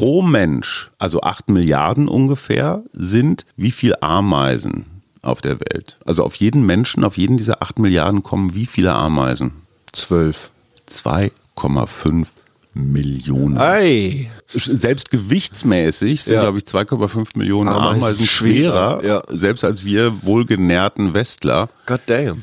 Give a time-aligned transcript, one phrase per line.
[0.00, 4.86] pro Mensch, also 8 Milliarden ungefähr, sind wie viel Ameisen
[5.20, 5.98] auf der Welt?
[6.06, 9.52] Also auf jeden Menschen, auf jeden dieser 8 Milliarden kommen wie viele Ameisen?
[9.92, 10.50] Zwölf.
[10.88, 12.26] 2,5
[12.72, 13.58] Millionen.
[13.58, 14.30] Ei.
[14.48, 16.40] Selbst gewichtsmäßig sind, Ja.
[16.40, 19.22] glaube ich, 2,5 Millionen Ameisen schwerer, ja.
[19.28, 21.68] selbst als wir wohlgenährten Westler.
[21.84, 22.42] God damn.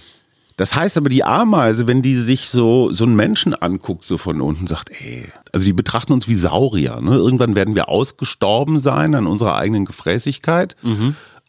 [0.58, 4.42] Das heißt aber, die Ameise, wenn die sich so, so einen Menschen anguckt, so von
[4.42, 7.00] unten, sagt, ey, also die betrachten uns wie Saurier.
[7.00, 7.12] Ne?
[7.12, 10.76] Irgendwann werden wir ausgestorben sein an unserer eigenen Gefräßigkeit.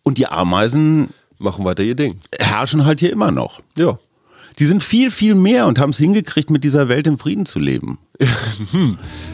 [0.03, 2.21] Und die Ameisen Machen weiter ihr Ding.
[2.39, 3.61] herrschen halt hier immer noch.
[3.77, 3.99] Ja.
[4.59, 7.61] Die sind viel, viel mehr und haben es hingekriegt, mit dieser Welt im Frieden zu
[7.61, 7.99] leben.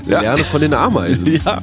[0.06, 0.20] Ja.
[0.20, 1.41] Lerne von den Ameisen.
[1.44, 1.62] Ja.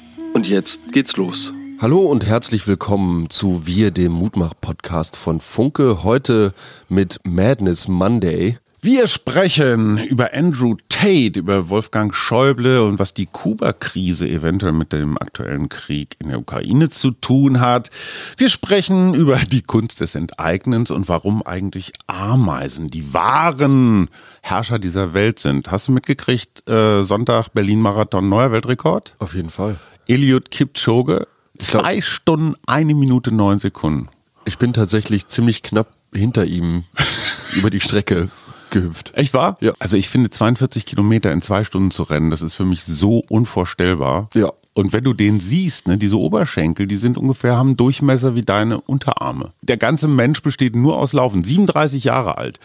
[0.33, 1.51] Und jetzt geht's los.
[1.79, 6.03] Hallo und herzlich willkommen zu Wir, dem Mutmach-Podcast von Funke.
[6.03, 6.53] Heute
[6.87, 8.57] mit Madness Monday.
[8.83, 15.17] Wir sprechen über Andrew Tate, über Wolfgang Schäuble und was die Kuba-Krise eventuell mit dem
[15.17, 17.89] aktuellen Krieg in der Ukraine zu tun hat.
[18.37, 24.07] Wir sprechen über die Kunst des Enteignens und warum eigentlich Ameisen die wahren
[24.41, 25.69] Herrscher dieser Welt sind.
[25.69, 29.15] Hast du mitgekriegt, äh, Sonntag Berlin-Marathon, neuer Weltrekord?
[29.19, 29.77] Auf jeden Fall.
[30.11, 34.09] Eliud Kipchoge, glaub- zwei Stunden, eine Minute, neun Sekunden.
[34.45, 36.83] Ich bin tatsächlich ziemlich knapp hinter ihm
[37.53, 38.29] über die Strecke
[38.71, 39.13] gehüpft.
[39.15, 39.57] Echt wahr?
[39.61, 39.73] Ja.
[39.79, 43.23] Also ich finde 42 Kilometer in zwei Stunden zu rennen, das ist für mich so
[43.29, 44.29] unvorstellbar.
[44.33, 44.51] Ja.
[44.73, 48.79] Und wenn du den siehst, ne, diese Oberschenkel, die sind ungefähr, haben Durchmesser wie deine
[48.79, 49.51] Unterarme.
[49.61, 52.57] Der ganze Mensch besteht nur aus Laufen, 37 Jahre alt.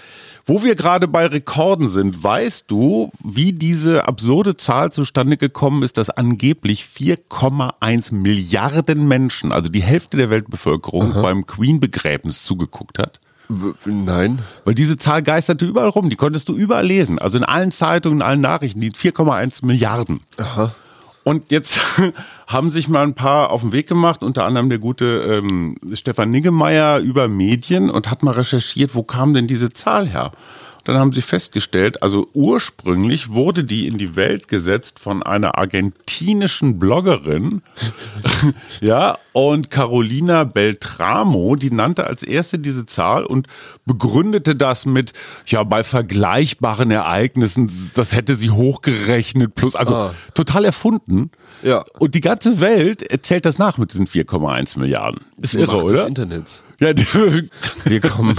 [0.44, 5.96] Wo wir gerade bei Rekorden sind, weißt du, wie diese absurde Zahl zustande gekommen ist,
[5.98, 13.18] dass angeblich 4,1 Milliarden Menschen, also die Hälfte der Weltbevölkerung, beim Queen-Begräbnis zugeguckt hat?
[13.84, 14.38] Nein.
[14.64, 17.18] Weil diese Zahl geisterte überall rum, die konntest du überall lesen.
[17.18, 20.20] Also in allen Zeitungen, in allen Nachrichten, die 4,1 Milliarden.
[21.26, 21.80] Und jetzt
[22.46, 26.30] haben sich mal ein paar auf den Weg gemacht, unter anderem der gute ähm, Stefan
[26.30, 30.30] Niggemeier über Medien und hat mal recherchiert, wo kam denn diese Zahl her?
[30.86, 36.78] Dann haben sie festgestellt, also ursprünglich wurde die in die Welt gesetzt von einer argentinischen
[36.78, 37.62] Bloggerin,
[38.80, 43.48] ja, und Carolina Beltramo, die nannte als erste diese Zahl und
[43.84, 45.12] begründete das mit,
[45.46, 50.14] ja, bei vergleichbaren Ereignissen, das hätte sie hochgerechnet, plus, also Ah.
[50.34, 51.30] total erfunden.
[51.62, 51.84] Ja.
[51.98, 55.22] Und die ganze Welt erzählt das nach mit diesen 4,1 Milliarden.
[55.40, 55.94] Ist Die irre, Macht oder?
[55.94, 56.62] des Internets.
[56.80, 56.92] Ja,
[57.84, 58.36] Wir kommen,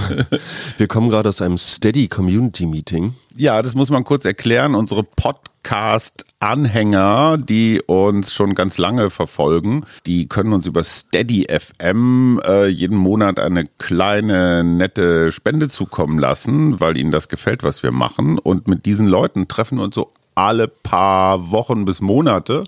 [0.78, 3.16] wir kommen gerade aus einem Steady Community Meeting.
[3.36, 4.76] Ja, das muss man kurz erklären.
[4.76, 12.68] Unsere Podcast-Anhänger, die uns schon ganz lange verfolgen, die können uns über Steady FM äh,
[12.68, 18.38] jeden Monat eine kleine, nette Spende zukommen lassen, weil ihnen das gefällt, was wir machen.
[18.40, 22.64] Und mit diesen Leuten treffen wir uns so alle paar Wochen bis Monate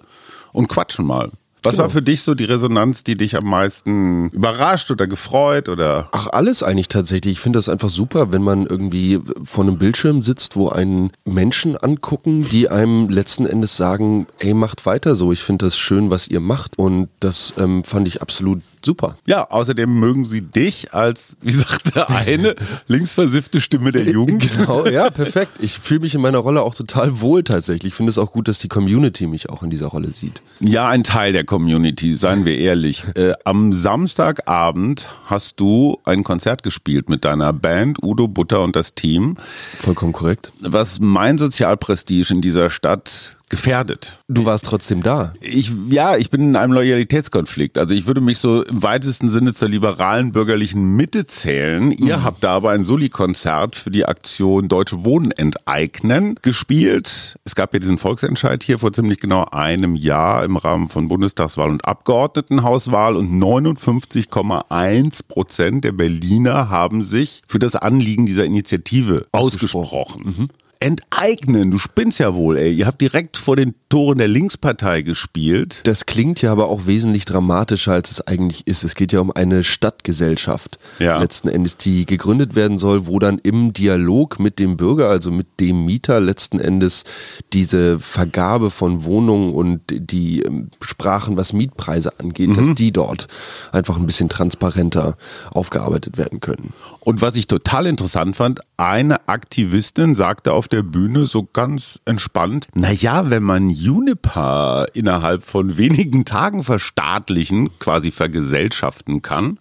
[0.51, 1.31] und quatschen mal.
[1.61, 6.07] Was war für dich so die Resonanz, die dich am meisten überrascht oder gefreut oder?
[6.13, 7.33] Ach, alles eigentlich tatsächlich.
[7.33, 11.75] Ich finde das einfach super, wenn man irgendwie vor einem Bildschirm sitzt, wo einen Menschen
[11.75, 15.33] angucken, die einem letzten Endes sagen, ey, macht weiter so.
[15.33, 16.79] Ich finde das schön, was ihr macht.
[16.79, 19.15] Und das ähm, fand ich absolut super.
[19.25, 22.55] Ja, außerdem mögen sie dich als, wie sagt der eine,
[22.87, 24.51] linksversiffte Stimme der Jugend.
[24.57, 25.51] Genau, ja, perfekt.
[25.59, 27.91] Ich fühle mich in meiner Rolle auch total wohl tatsächlich.
[27.91, 30.41] Ich finde es auch gut, dass die Community mich auch in dieser Rolle sieht.
[30.59, 33.05] Ja, ein Teil der Community, seien wir ehrlich.
[33.15, 38.93] Äh, am Samstagabend hast du ein Konzert gespielt mit deiner Band Udo Butter und das
[38.93, 39.35] Team,
[39.79, 40.51] Vollkommen korrekt.
[40.61, 44.19] was mein Sozialprestige in dieser Stadt gefährdet.
[44.27, 45.33] Du warst trotzdem da.
[45.41, 47.77] Ich, ja, ich bin in einem Loyalitätskonflikt.
[47.77, 51.91] Also ich würde mich so im weitesten Sinne zur liberalen bürgerlichen Mitte zählen.
[51.91, 57.37] Ihr habt da aber ein Soli-Konzert für die Aktion Deutsche Wohnen enteignen gespielt.
[57.43, 61.69] Es gab ja diesen Volksentscheid hier vor ziemlich genau einem Jahr im Rahmen von Bundestagswahl
[61.69, 70.49] und Abgeordnetenhauswahl und 59,1 Prozent der Berliner haben sich für das Anliegen dieser Initiative ausgesprochen.
[70.81, 71.71] Enteignen.
[71.71, 72.71] Du spinnst ja wohl, ey.
[72.73, 75.81] Ihr habt direkt vor den Toren der Linkspartei gespielt.
[75.83, 78.83] Das klingt ja aber auch wesentlich dramatischer, als es eigentlich ist.
[78.85, 81.19] Es geht ja um eine Stadtgesellschaft, Ja.
[81.19, 85.47] letzten Endes, die gegründet werden soll, wo dann im Dialog mit dem Bürger, also mit
[85.59, 87.03] dem Mieter, letzten Endes
[87.51, 93.27] diese Vergabe von Wohnungen und die ähm, Sprachen, was Mietpreise angeht, dass die dort
[93.73, 95.17] einfach ein bisschen transparenter
[95.53, 96.71] aufgearbeitet werden können.
[97.01, 102.67] Und was ich total interessant fand, eine Aktivistin sagte auf der Bühne so ganz entspannt,
[102.73, 109.57] na ja, wenn man Juniper innerhalb von wenigen Tagen verstaatlichen, quasi vergesellschaften kann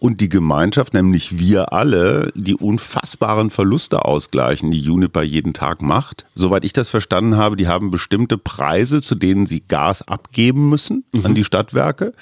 [0.00, 6.24] und die Gemeinschaft, nämlich wir alle, die unfassbaren Verluste ausgleichen, die Juniper jeden Tag macht.
[6.34, 11.04] Soweit ich das verstanden habe, die haben bestimmte Preise, zu denen sie Gas abgeben müssen
[11.22, 12.14] an die Stadtwerke.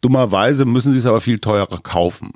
[0.00, 2.32] Dummerweise müssen sie es aber viel teurer kaufen.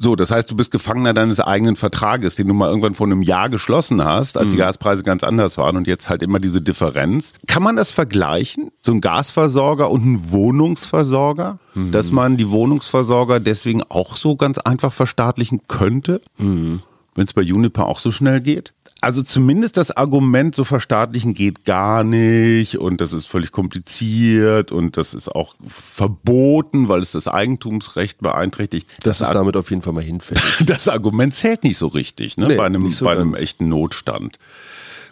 [0.00, 3.20] So, das heißt, du bist Gefangener deines eigenen Vertrages, den du mal irgendwann vor einem
[3.22, 7.34] Jahr geschlossen hast, als die Gaspreise ganz anders waren und jetzt halt immer diese Differenz.
[7.46, 8.70] Kann man das vergleichen?
[8.80, 11.58] So ein Gasversorger und ein Wohnungsversorger?
[11.74, 16.20] Dass man die Wohnungsversorger deswegen auch so ganz einfach verstaatlichen könnte?
[16.38, 16.80] Wenn
[17.16, 18.72] es bei Juniper auch so schnell geht?
[19.02, 24.96] Also zumindest das Argument, so verstaatlichen geht gar nicht und das ist völlig kompliziert und
[24.96, 28.86] das ist auch verboten, weil es das Eigentumsrecht beeinträchtigt.
[29.02, 30.42] Das ist damit auf jeden Fall mal hinfällig.
[30.66, 32.46] Das Argument zählt nicht so richtig, ne?
[32.46, 34.38] Nee, bei einem, so bei einem echten Notstand.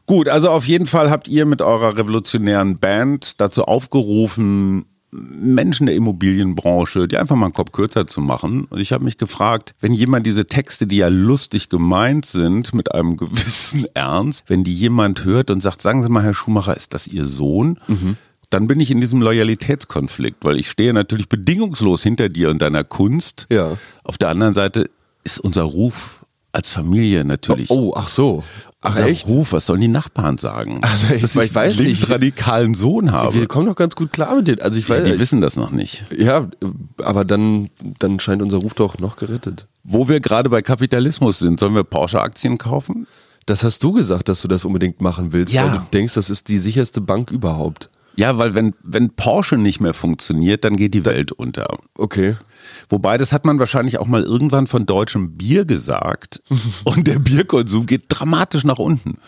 [0.07, 5.97] Gut, also auf jeden Fall habt ihr mit eurer revolutionären Band dazu aufgerufen, Menschen der
[5.97, 8.67] Immobilienbranche, die einfach mal einen Kopf kürzer zu machen.
[8.71, 12.95] Und ich habe mich gefragt, wenn jemand diese Texte, die ja lustig gemeint sind, mit
[12.95, 16.95] einem gewissen Ernst, wenn die jemand hört und sagt, sagen Sie mal, Herr Schumacher, ist
[16.95, 17.79] das Ihr Sohn?
[17.89, 18.17] Mhm.
[18.51, 22.83] Dann bin ich in diesem Loyalitätskonflikt, weil ich stehe natürlich bedingungslos hinter dir und deiner
[22.83, 23.47] Kunst.
[23.51, 23.77] Ja.
[24.03, 24.89] Auf der anderen Seite
[25.23, 27.71] ist unser Ruf als Familie natürlich.
[27.71, 28.43] Oh, ach so.
[28.83, 29.27] Ach unser echt?
[29.29, 30.81] Ruf, was sollen die Nachbarn sagen?
[30.83, 31.99] Also ich- Dass ich weiß einen nicht.
[32.01, 33.35] linksradikalen Sohn habe.
[33.35, 34.61] Wir kommen doch ganz gut klar mit denen.
[34.63, 36.05] Also ich Ja, weiß, die wissen das noch nicht.
[36.17, 36.49] ja,
[37.03, 37.69] aber dann,
[37.99, 39.67] dann scheint unser Ruf doch noch gerettet.
[39.85, 43.07] Wo wir gerade bei Kapitalismus sind, sollen wir Porsche-Aktien kaufen?
[43.47, 45.65] Das hast du gesagt, dass du das unbedingt machen willst, Ja.
[45.65, 47.91] weil du denkst, das ist die sicherste Bank überhaupt.
[48.17, 51.79] Ja, weil wenn, wenn Porsche nicht mehr funktioniert, dann geht die Welt unter.
[51.97, 52.37] Okay.
[52.89, 56.43] Wobei, das hat man wahrscheinlich auch mal irgendwann von deutschem Bier gesagt.
[56.85, 59.19] Und der Bierkonsum geht dramatisch nach unten.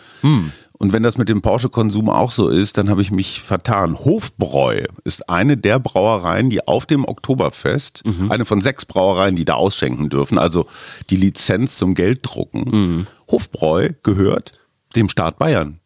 [0.79, 3.97] Und wenn das mit dem Porsche-Konsum auch so ist, dann habe ich mich vertan.
[3.97, 9.53] Hofbräu ist eine der Brauereien, die auf dem Oktoberfest, eine von sechs Brauereien, die da
[9.53, 10.65] ausschenken dürfen, also
[11.09, 13.07] die Lizenz zum Gelddrucken.
[13.29, 14.53] Hofbräu gehört
[14.95, 15.79] dem Staat Bayern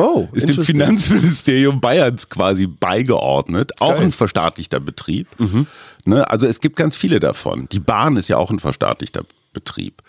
[0.00, 0.62] Oh, ist dem.
[0.64, 3.72] Finanzministerium Bayerns quasi beigeordnet.
[3.80, 4.04] Auch Geil.
[4.04, 5.26] ein verstaatlichter Betrieb.
[6.04, 7.68] Ne, also es gibt ganz viele davon.
[7.70, 10.02] Die Bahn ist ja auch ein verstaatlichter Betrieb.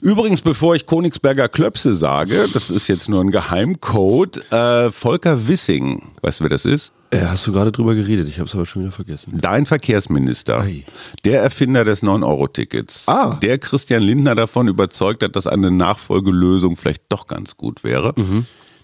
[0.00, 6.02] Übrigens, bevor ich Konigsberger Klöpse sage, das ist jetzt nur ein Geheimcode, äh, Volker Wissing,
[6.22, 6.92] weißt du, wer das ist?
[7.10, 8.28] Äh, hast du gerade drüber geredet?
[8.28, 9.38] Ich habe es aber schon wieder vergessen.
[9.40, 10.84] Dein Verkehrsminister, Ei.
[11.24, 13.38] der Erfinder des 9-Euro-Tickets, Ah.
[13.40, 18.12] der Christian Lindner davon überzeugt hat, dass eine Nachfolgelösung vielleicht doch ganz gut wäre,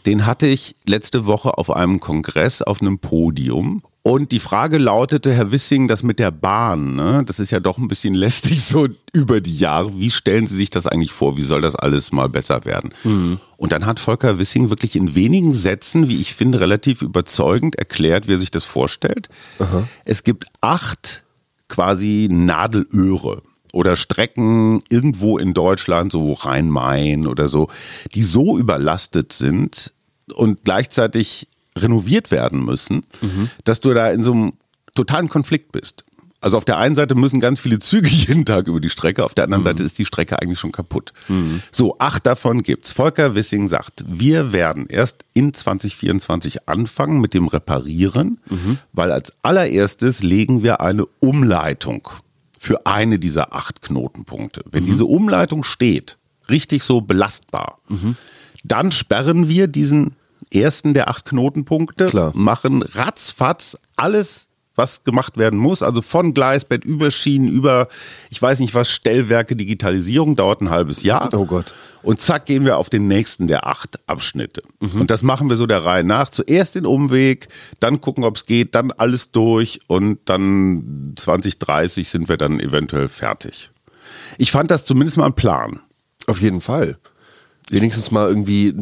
[0.06, 3.82] den hatte ich letzte Woche auf einem Kongress auf einem Podium.
[4.02, 7.78] Und die Frage lautete, Herr Wissing, das mit der Bahn, ne, das ist ja doch
[7.78, 9.98] ein bisschen lästig so über die Jahre.
[9.98, 11.38] Wie stellen Sie sich das eigentlich vor?
[11.38, 12.90] Wie soll das alles mal besser werden?
[13.56, 18.28] Und dann hat Volker Wissing wirklich in wenigen Sätzen, wie ich finde, relativ überzeugend erklärt,
[18.28, 19.30] wie er sich das vorstellt.
[20.04, 21.24] Es gibt acht
[21.68, 23.40] quasi Nadelöhre
[23.74, 27.68] oder Strecken irgendwo in Deutschland, so Rhein-Main oder so,
[28.14, 29.92] die so überlastet sind
[30.34, 33.04] und gleichzeitig renoviert werden müssen,
[33.64, 34.52] dass du da in so einem
[34.94, 36.04] totalen Konflikt bist.
[36.40, 39.34] Also auf der einen Seite müssen ganz viele Züge jeden Tag über die Strecke, auf
[39.34, 41.12] der anderen Seite ist die Strecke eigentlich schon kaputt.
[41.72, 42.92] So, acht davon gibt's.
[42.92, 48.38] Volker Wissing sagt, wir werden erst in 2024 anfangen mit dem Reparieren,
[48.92, 52.08] weil als allererstes legen wir eine Umleitung
[52.64, 54.62] für eine dieser acht Knotenpunkte.
[54.70, 56.16] Wenn diese Umleitung steht,
[56.48, 57.78] richtig so belastbar,
[58.64, 60.16] dann sperren wir diesen
[60.52, 62.32] ersten der acht Knotenpunkte, Klar.
[62.34, 67.88] machen ratzfatz alles, was gemacht werden muss, also von Gleisbett über Schienen, über,
[68.30, 71.28] ich weiß nicht was, Stellwerke, Digitalisierung, dauert ein halbes Jahr.
[71.32, 71.72] Oh Gott.
[72.02, 74.60] Und zack, gehen wir auf den nächsten der acht Abschnitte.
[74.78, 76.30] Und das machen wir so der Reihe nach.
[76.30, 77.48] Zuerst den Umweg,
[77.80, 83.08] dann gucken, ob es geht, dann alles durch und dann 2030 sind wir dann eventuell
[83.08, 83.70] fertig.
[84.36, 85.80] Ich fand das zumindest mal ein Plan.
[86.26, 86.98] Auf jeden Fall.
[87.70, 88.74] Wenigstens mal irgendwie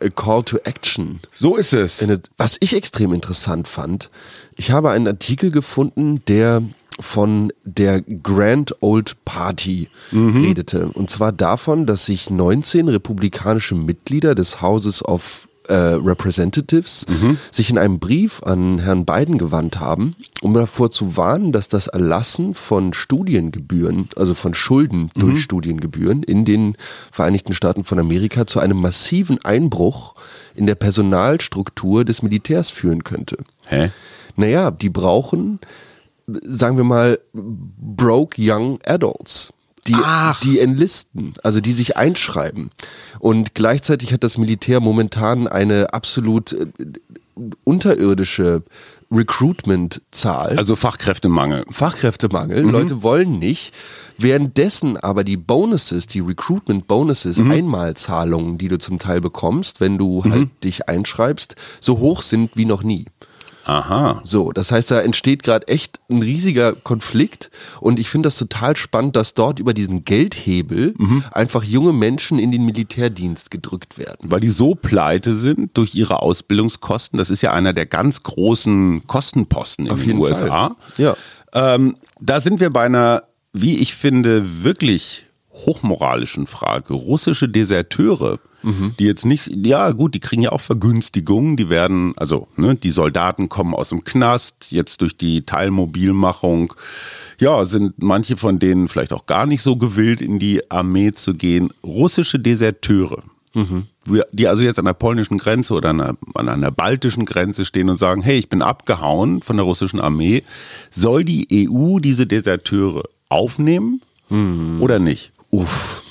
[0.00, 1.20] a Call to Action.
[1.32, 2.06] So ist es.
[2.36, 4.10] Was ich extrem interessant fand,
[4.56, 6.62] ich habe einen Artikel gefunden, der
[7.00, 10.88] von der Grand Old Party redete.
[10.88, 17.06] Und zwar davon, dass sich 19 republikanische Mitglieder des Houses of äh, Representatives
[17.50, 21.86] sich in einem Brief an Herrn Biden gewandt haben, um davor zu warnen, dass das
[21.86, 26.76] Erlassen von Studiengebühren, also von Schulden durch Studiengebühren in den
[27.12, 30.14] Vereinigten Staaten von Amerika zu einem massiven Einbruch
[30.54, 33.38] in der Personalstruktur des Militärs führen könnte.
[33.66, 33.90] Hä?
[34.36, 35.58] Naja, die brauchen,
[36.26, 39.52] sagen wir mal, broke young adults.
[39.92, 42.70] Die, die enlisten, also die sich einschreiben.
[43.18, 46.66] Und gleichzeitig hat das Militär momentan eine absolut äh,
[47.64, 48.62] unterirdische
[49.10, 50.58] Recruitment-Zahl.
[50.58, 51.64] Also Fachkräftemangel.
[51.70, 52.60] Fachkräftemangel.
[52.60, 53.74] Leute wollen nicht.
[54.18, 60.50] Währenddessen aber die Bonuses, die Recruitment-Bonuses, Einmalzahlungen, die du zum Teil bekommst, wenn du halt
[60.64, 63.06] dich einschreibst, so hoch sind wie noch nie.
[63.68, 64.20] Aha.
[64.24, 68.76] So, das heißt, da entsteht gerade echt ein riesiger Konflikt und ich finde das total
[68.76, 70.94] spannend, dass dort über diesen Geldhebel
[71.32, 74.30] einfach junge Menschen in den Militärdienst gedrückt werden.
[74.30, 77.18] Weil die so pleite sind durch ihre Ausbildungskosten.
[77.18, 80.46] Das ist ja einer der ganz großen Kostenposten in Auf den jeden USA.
[80.46, 80.76] Fall.
[80.96, 81.16] Ja.
[81.52, 85.24] Ähm, da sind wir bei einer, wie ich finde, wirklich
[85.66, 86.94] hochmoralischen Frage.
[86.94, 88.38] Russische Deserteure,
[88.98, 92.90] die jetzt nicht, ja gut, die kriegen ja auch Vergünstigungen, die werden, also ne, die
[92.90, 96.74] Soldaten kommen aus dem Knast, jetzt durch die Teilmobilmachung,
[97.40, 101.34] ja, sind manche von denen vielleicht auch gar nicht so gewillt, in die Armee zu
[101.34, 101.72] gehen.
[101.84, 103.22] Russische Deserteure,
[104.04, 107.64] wir- die also jetzt an der polnischen Grenze oder an der, an einer baltischen Grenze
[107.64, 110.42] stehen und sagen, hey, ich bin abgehauen von der russischen Armee,
[110.90, 114.00] soll die EU diese Deserteure aufnehmen
[114.80, 115.32] oder nicht?
[115.50, 116.02] Uff.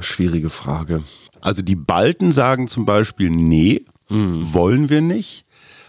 [0.00, 1.02] Schwierige Frage.
[1.40, 5.44] Also die Balten sagen zum Beispiel, nee, wollen wir nicht,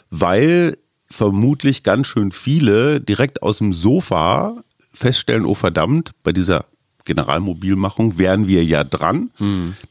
[0.10, 0.78] weil
[1.10, 6.66] vermutlich ganz schön viele direkt aus dem Sofa feststellen, oh verdammt, bei dieser
[7.06, 9.30] Generalmobilmachung wären wir ja dran.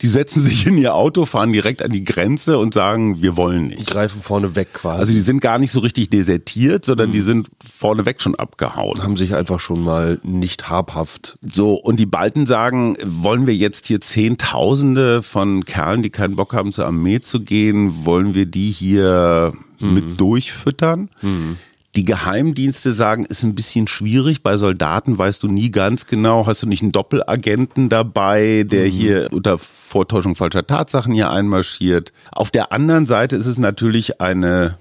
[0.01, 3.69] Die setzen sich in ihr Auto, fahren direkt an die Grenze und sagen, wir wollen
[3.69, 3.87] nicht.
[3.87, 5.01] Greifen vorne weg quasi.
[5.01, 9.03] Also die sind gar nicht so richtig desertiert, sondern die sind vorneweg schon abgehauen.
[9.03, 11.39] haben sich einfach schon mal nicht habhaft.
[11.43, 16.53] So, und die Balten sagen, wollen wir jetzt hier Zehntausende von Kerlen, die keinen Bock
[16.53, 21.09] haben, zur Armee zu gehen, wollen wir die hier mit durchfüttern?
[21.97, 24.43] Die Geheimdienste sagen, ist ein bisschen schwierig.
[24.43, 29.29] Bei Soldaten weißt du nie ganz genau, hast du nicht einen Doppelagenten dabei, der hier
[29.33, 32.13] unter Vortäuschung falscher Tatsachen hier einmarschiert.
[32.33, 34.77] Auf der anderen Seite ist es natürlich eine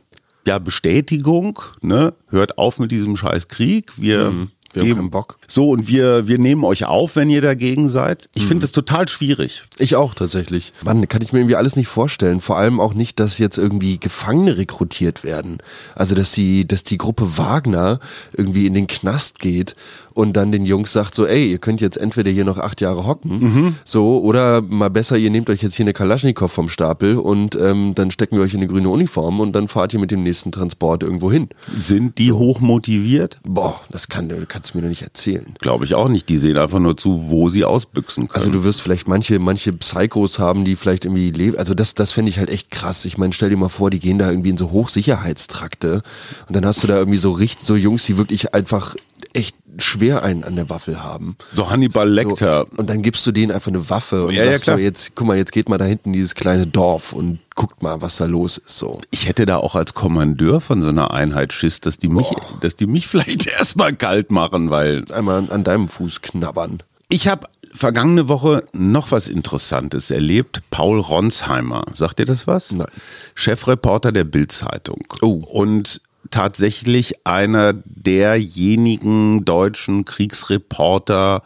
[0.48, 2.14] ja, Bestätigung, ne?
[2.30, 3.92] Hört auf mit diesem scheiß Krieg.
[3.98, 4.34] Wir,
[4.74, 5.38] Wir haben keinen Bock.
[5.48, 8.30] So, und wir, wir nehmen euch auf, wenn ihr dagegen seid.
[8.34, 9.64] Ich finde das total schwierig.
[9.78, 10.74] Ich auch tatsächlich.
[10.84, 12.42] Mann, kann ich mir irgendwie alles nicht vorstellen.
[12.42, 15.60] Vor allem auch nicht, dass jetzt irgendwie Gefangene rekrutiert werden.
[15.96, 18.00] Also, dass die, dass die Gruppe Wagner
[18.34, 19.76] irgendwie in den Knast geht
[20.14, 23.06] und dann den Jungs sagt so, ey, ihr könnt jetzt entweder hier noch acht Jahre
[23.06, 27.56] hocken, so, oder mal besser, ihr nehmt euch jetzt hier eine Kalaschnikow vom Stapel und
[27.56, 30.24] ähm, dann stecken wir euch in eine grüne Uniform und dann fahrt ihr mit dem
[30.24, 31.50] nächsten Transport irgendwo hin.
[31.78, 33.38] Sind die hoch motiviert?
[33.44, 35.54] Boah, das kann, kannst du mir doch nicht erzählen.
[35.60, 36.30] Glaube ich auch nicht.
[36.30, 38.46] Die sehen einfach nur zu, wo sie ausbüchsen können.
[38.46, 41.58] Also du wirst vielleicht manche, manche Psychos haben, die vielleicht irgendwie leben.
[41.58, 43.06] Also das, das fände ich halt echt krass.
[43.06, 46.02] Ich meine, stell dir mal vor, die gehen da irgendwie in so Hochsicherheitstrakte
[46.48, 48.96] und dann hast du da irgendwie so richtig, so Jungs, die wirklich einfach
[49.34, 51.36] echt schwer einen an der Waffel haben.
[51.56, 52.68] so Hannibal Lecter.
[52.70, 54.78] So, und dann gibst du denen einfach eine Waffe und Ja, ja, sagst klar.
[54.78, 57.82] so, jetzt, guck mal, jetzt geht mal da hinten in dieses kleine Dorf und guckt
[57.82, 58.78] mal, was da los ist.
[58.78, 59.02] So.
[59.10, 62.28] Ich hätte da auch als Kommandeur von so einer Einheit Schiss, dass die mich,
[62.62, 66.84] dass die mich vielleicht erstmal kalt machen, weil Einmal an, an deinem Fuß knabbern.
[67.10, 70.62] ich habe vergangene Woche noch was Interessantes erlebt.
[70.70, 72.72] Paul Ronsheimer, sagt dir das was?
[72.72, 72.86] Nein.
[73.34, 75.04] Chefreporter der Bild-Zeitung.
[75.24, 75.42] Oh.
[75.50, 76.00] Und
[76.34, 81.44] tatsächlich einer derjenigen deutschen Kriegsreporter,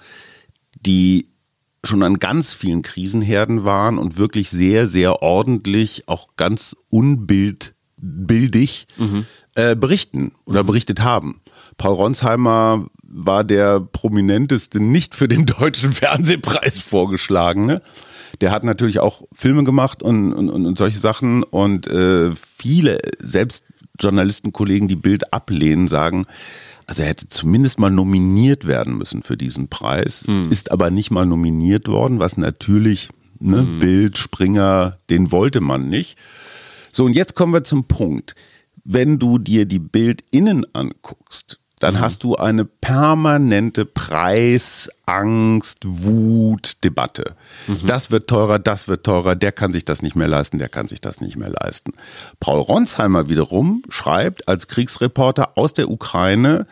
[0.80, 1.28] die
[1.84, 8.88] schon an ganz vielen Krisenherden waren und wirklich sehr, sehr ordentlich, auch ganz unbildbildig
[9.56, 11.42] äh, berichten oder berichtet haben.
[11.78, 17.82] Paul Ronsheimer war der prominenteste nicht für den deutschen Fernsehpreis vorgeschlagene.
[18.40, 23.00] Der hat natürlich auch Filme gemacht und, und, und und solche Sachen und äh, viele,
[23.20, 23.64] selbst
[24.00, 26.26] Journalistenkollegen, die Bild ablehnen, sagen,
[26.86, 31.26] also er hätte zumindest mal nominiert werden müssen für diesen Preis, ist aber nicht mal
[31.26, 36.18] nominiert worden, was natürlich, ne, Bild, Springer, den wollte man nicht.
[36.94, 38.36] So, und jetzt kommen wir zum Punkt.
[38.86, 47.36] Wenn du dir die BildInnen anguckst, dann hast du eine permanente Preis, Angst, Wut, Debatte.
[47.86, 50.88] Das wird teurer, das wird teurer, der kann sich das nicht mehr leisten, der kann
[50.88, 51.94] sich das nicht mehr leisten.
[52.40, 56.66] Paul Ronsheimer wiederum schreibt als Kriegsreporter aus der Ukraine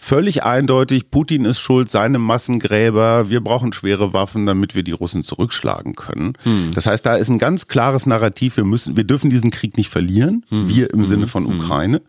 [0.00, 5.24] völlig eindeutig, Putin ist schuld, seine Massengräber, wir brauchen schwere Waffen, damit wir die Russen
[5.24, 6.32] zurückschlagen können.
[6.42, 6.72] Hm.
[6.74, 9.90] Das heißt, da ist ein ganz klares Narrativ, wir müssen, wir dürfen diesen Krieg nicht
[9.90, 10.68] verlieren, hm.
[10.68, 11.28] wir im Sinne hm.
[11.28, 11.60] von hm.
[11.60, 12.00] Ukraine.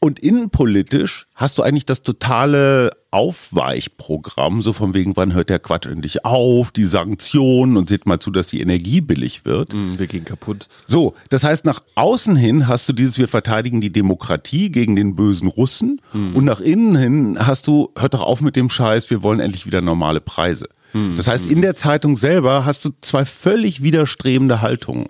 [0.00, 5.86] Und innenpolitisch hast du eigentlich das totale Aufweichprogramm, so von wegen, wann hört der Quatsch
[5.86, 9.72] endlich auf, die Sanktionen und seht mal zu, dass die Energie billig wird.
[9.72, 10.68] Mm, wir gehen kaputt.
[10.86, 15.16] So, das heißt, nach außen hin hast du dieses, wir verteidigen die Demokratie gegen den
[15.16, 16.36] bösen Russen mm.
[16.36, 19.66] und nach innen hin hast du, hört doch auf mit dem Scheiß, wir wollen endlich
[19.66, 20.68] wieder normale Preise.
[20.92, 21.16] Mm.
[21.16, 25.08] Das heißt, in der Zeitung selber hast du zwei völlig widerstrebende Haltungen.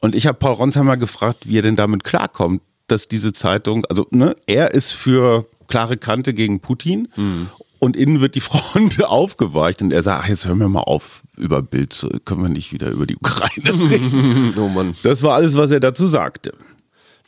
[0.00, 4.06] Und ich habe Paul Ronsheimer gefragt, wie er denn damit klarkommt dass diese Zeitung, also
[4.10, 7.48] ne, er ist für klare Kante gegen Putin mhm.
[7.78, 11.22] und innen wird die Front aufgeweicht und er sagt, ach, jetzt hören wir mal auf
[11.36, 14.54] über Bild, können wir nicht wieder über die Ukraine reden.
[14.56, 14.94] oh Mann.
[15.02, 16.54] Das war alles, was er dazu sagte.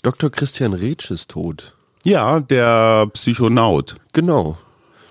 [0.02, 0.30] Dr.
[0.30, 1.74] Christian Retsch ist tot.
[2.04, 3.96] Ja, der Psychonaut.
[4.12, 4.58] Genau.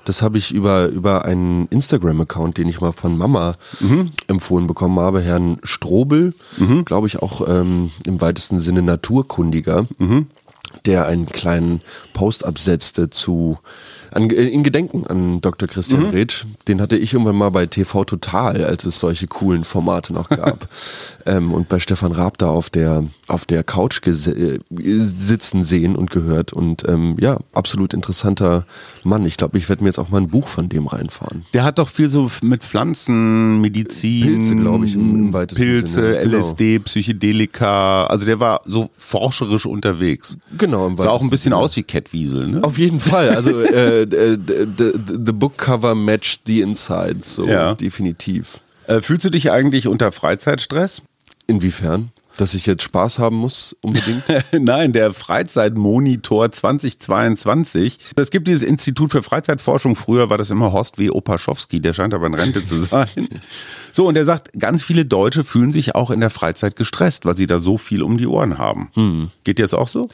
[0.06, 4.12] Das habe ich über, über einen Instagram-Account, den ich mal von Mama mhm.
[4.28, 6.86] empfohlen bekommen habe, Herrn Strobel, mhm.
[6.86, 10.28] glaube ich auch ähm, im weitesten Sinne Naturkundiger, mhm.
[10.86, 11.82] Der einen kleinen
[12.14, 13.60] Post absetzte zu
[14.16, 15.68] an, äh, in Gedenken an Dr.
[15.68, 16.10] Christian mhm.
[16.10, 20.30] Reth, den hatte ich irgendwann mal bei TV Total, als es solche coolen Formate noch
[20.30, 20.68] gab.
[21.26, 26.12] ähm, und bei Stefan Raab da auf der, auf der Couch äh, sitzen sehen und
[26.12, 26.54] gehört.
[26.54, 28.66] Und ähm, ja, absolut interessanter
[29.04, 29.26] Mann.
[29.26, 31.46] Ich glaube, ich werde mir jetzt auch mal ein Buch von dem reinfahren.
[31.54, 35.88] Der hat doch viel so mit Pflanzen, Medizin, Pilze, glaube ich, im, im weitesten Pilze,
[35.88, 36.20] Sinne.
[36.24, 36.38] Genau.
[36.38, 38.06] LSD, Psychedelika.
[38.06, 40.38] Also der war so forscherisch unterwegs.
[40.58, 40.88] Genau.
[40.88, 41.58] Im Sah auch ein bisschen Sinne.
[41.58, 42.64] aus wie Cat Wiesel, ne?
[42.64, 43.32] Auf jeden Fall.
[43.32, 44.38] Also äh, äh,
[44.78, 44.94] the,
[45.26, 47.76] the book cover matched the inside, so ja.
[47.76, 48.60] definitiv.
[48.88, 51.02] Äh, fühlst du dich eigentlich unter Freizeitstress?
[51.48, 52.12] Inwiefern?
[52.38, 54.24] Dass ich jetzt Spaß haben muss, unbedingt?
[54.52, 57.98] Nein, der Freizeitmonitor 2022.
[58.18, 59.96] Es gibt dieses Institut für Freizeitforschung.
[59.96, 61.12] Früher war das immer Horst W.
[61.12, 63.30] Opaschowski, der scheint aber in Rente zu sein.
[63.94, 67.38] So, und er sagt, ganz viele Deutsche fühlen sich auch in der Freizeit gestresst, weil
[67.38, 68.90] sie da so viel um die Ohren haben.
[68.96, 69.30] Hm.
[69.46, 70.10] Geht dir das auch so?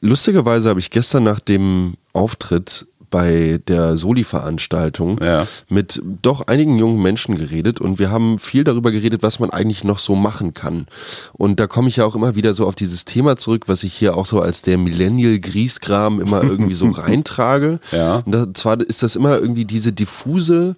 [0.00, 5.46] Lustigerweise habe ich gestern nach dem Auftritt bei der Soli-Veranstaltung ja.
[5.68, 9.84] mit doch einigen jungen Menschen geredet und wir haben viel darüber geredet, was man eigentlich
[9.84, 10.86] noch so machen kann.
[11.32, 13.94] Und da komme ich ja auch immer wieder so auf dieses Thema zurück, was ich
[13.94, 17.80] hier auch so als der Millennial-Griesgram immer irgendwie so reintrage.
[17.92, 18.22] Ja.
[18.24, 20.76] Und da, zwar ist das immer irgendwie diese diffuse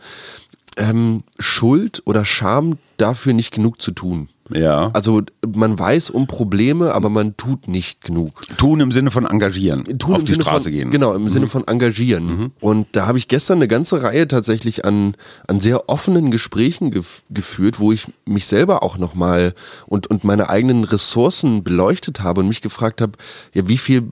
[0.76, 4.28] ähm, Schuld oder Scham dafür nicht genug zu tun.
[4.50, 4.90] Ja.
[4.92, 8.40] Also man weiß um Probleme, aber man tut nicht genug.
[8.56, 9.98] Tun im Sinne von engagieren.
[9.98, 10.90] Tun auf die Sinne Straße von, gehen.
[10.90, 11.28] Genau, im mhm.
[11.28, 12.26] Sinne von engagieren.
[12.26, 12.50] Mhm.
[12.60, 15.14] Und da habe ich gestern eine ganze Reihe tatsächlich an,
[15.46, 19.54] an sehr offenen Gesprächen gef geführt, wo ich mich selber auch nochmal
[19.86, 23.12] und, und meine eigenen Ressourcen beleuchtet habe und mich gefragt habe,
[23.52, 24.04] ja, wie viel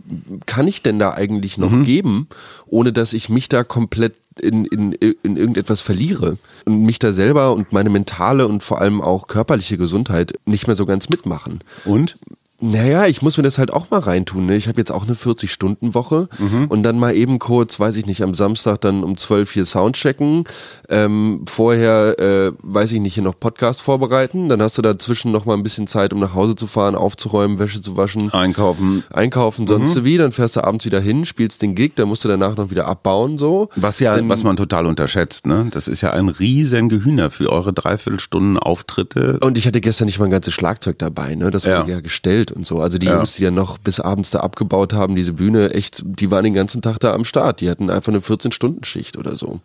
[0.44, 1.84] kann ich denn da eigentlich noch mhm.
[1.84, 2.28] geben,
[2.66, 7.52] ohne dass ich mich da komplett in, in, in irgendetwas verliere und mich da selber
[7.52, 11.60] und meine mentale und vor allem auch körperliche Gesundheit nicht mehr so ganz mitmachen.
[11.84, 12.18] Und?
[12.58, 14.46] Naja, ich muss mir das halt auch mal reintun.
[14.46, 14.56] Ne?
[14.56, 16.66] Ich habe jetzt auch eine 40-Stunden-Woche mhm.
[16.68, 20.44] und dann mal eben kurz, weiß ich nicht, am Samstag dann um 12 hier Soundchecken.
[20.88, 24.48] Ähm, vorher, äh, weiß ich nicht, hier noch Podcast vorbereiten.
[24.48, 27.58] Dann hast du dazwischen noch mal ein bisschen Zeit, um nach Hause zu fahren, aufzuräumen,
[27.58, 28.32] Wäsche zu waschen.
[28.32, 29.04] Einkaufen.
[29.12, 30.04] Einkaufen, sonst mhm.
[30.04, 30.16] wie.
[30.16, 32.86] Dann fährst du abends wieder hin, spielst den Gig, dann musst du danach noch wieder
[32.86, 33.36] abbauen.
[33.36, 33.68] so.
[33.76, 35.46] Was ja, dann, was man total unterschätzt.
[35.46, 35.66] ne?
[35.70, 39.38] Das ist ja ein riesen Gehühner für eure Dreiviertelstunden Auftritte.
[39.42, 41.34] Und ich hatte gestern nicht mal ein ganzes Schlagzeug dabei.
[41.34, 41.50] ne?
[41.50, 41.80] Das ja.
[41.80, 42.80] wurde ja gestellt gespielt und so.
[42.80, 43.16] Also die ja.
[43.16, 46.54] Jungs, die ja noch bis abends da abgebaut haben, diese Bühne, echt, die waren den
[46.54, 47.60] ganzen Tag da am Start.
[47.60, 49.60] Die hatten einfach eine 14-Stunden-Schicht oder so.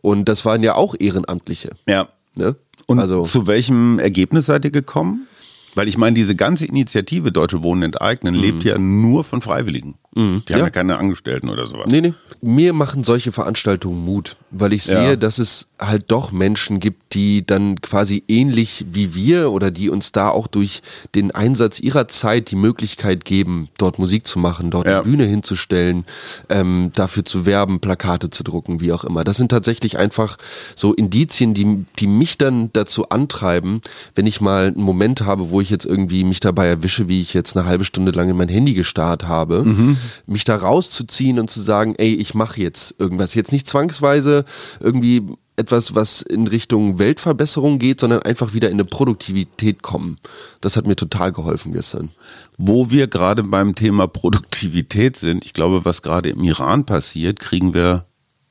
[0.00, 1.70] Und das waren ja auch Ehrenamtliche.
[1.86, 2.08] Ja.
[2.34, 2.56] Ne?
[2.86, 5.26] Und also, zu welchem Ergebnis seid ihr gekommen?
[5.74, 8.40] Weil ich meine, diese ganze Initiative Deutsche Wohnen enteignen mhm.
[8.40, 9.94] lebt ja nur von Freiwilligen.
[10.16, 10.42] Mhm.
[10.48, 10.66] Die haben ja.
[10.66, 11.86] ja keine Angestellten oder sowas.
[11.88, 12.14] Nee, nee.
[12.40, 15.16] Mir machen solche Veranstaltungen Mut, weil ich sehe, ja.
[15.16, 20.12] dass es halt doch Menschen gibt, die dann quasi ähnlich wie wir oder die uns
[20.12, 20.82] da auch durch
[21.14, 25.00] den Einsatz ihrer Zeit die Möglichkeit geben, dort Musik zu machen, dort ja.
[25.00, 26.06] eine Bühne hinzustellen,
[26.48, 29.22] ähm, dafür zu werben, Plakate zu drucken, wie auch immer.
[29.22, 30.38] Das sind tatsächlich einfach
[30.74, 33.82] so Indizien, die, die mich dann dazu antreiben,
[34.14, 37.34] wenn ich mal einen Moment habe, wo ich jetzt irgendwie mich dabei erwische, wie ich
[37.34, 39.98] jetzt eine halbe Stunde lang in mein Handy gestarrt habe, mhm.
[40.26, 43.34] Mich da rauszuziehen und zu sagen, ey, ich mache jetzt irgendwas.
[43.34, 44.44] Jetzt nicht zwangsweise
[44.80, 45.22] irgendwie
[45.56, 50.18] etwas, was in Richtung Weltverbesserung geht, sondern einfach wieder in eine Produktivität kommen.
[50.60, 52.10] Das hat mir total geholfen gestern.
[52.58, 57.74] Wo wir gerade beim Thema Produktivität sind, ich glaube, was gerade im Iran passiert, kriegen
[57.74, 58.04] wir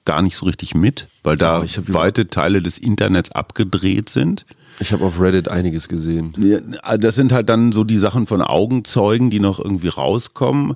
[0.06, 4.46] gar nicht so richtig mit, weil da ja, weite Teile des Internets abgedreht sind.
[4.80, 6.34] Ich habe auf Reddit einiges gesehen.
[7.00, 10.76] Das sind halt dann so die Sachen von Augenzeugen, die noch irgendwie rauskommen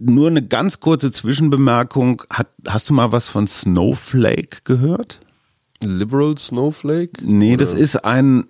[0.00, 2.22] nur eine ganz kurze Zwischenbemerkung.
[2.30, 5.20] Hat, hast du mal was von Snowflake gehört?
[5.82, 7.22] Liberal Snowflake?
[7.22, 8.44] Nee, das ist ein,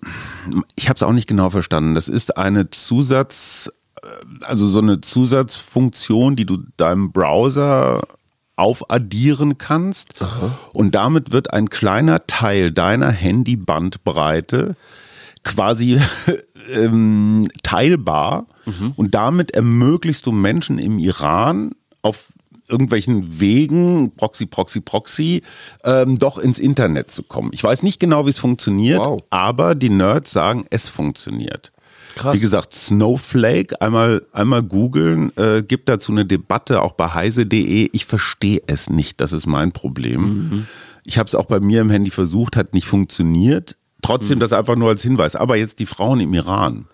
[0.74, 1.94] ich habe es auch nicht genau verstanden.
[1.94, 3.70] Das ist eine Zusatz,
[4.02, 4.06] äh,
[4.42, 8.02] also so eine Zusatzfunktion, die du deinem Browser
[8.56, 10.20] aufaddieren kannst.
[10.72, 14.76] Und damit wird ein kleiner Teil deiner Handybandbreite
[15.44, 15.98] quasi
[16.74, 18.46] ähm, teilbar.
[18.96, 21.72] Und damit ermöglichst du Menschen im Iran
[22.02, 22.26] auf
[22.68, 25.42] irgendwelchen Wegen, Proxy, Proxy, Proxy,
[25.82, 27.50] ähm, doch ins Internet zu kommen.
[27.52, 29.22] Ich weiß nicht genau, wie es funktioniert, Wow.
[29.30, 31.72] aber die Nerds sagen, es funktioniert.
[32.14, 32.34] Krass.
[32.36, 37.88] Wie gesagt, Snowflake, einmal, einmal googeln, äh, gibt dazu eine Debatte, auch bei heise.de.
[37.92, 40.66] Ich verstehe es nicht, das ist mein Problem.
[41.04, 43.76] Ich habe es auch bei mir im Handy versucht, hat nicht funktioniert.
[44.02, 45.36] Trotzdem das einfach nur als Hinweis.
[45.36, 46.86] Aber jetzt die Frauen im Iran.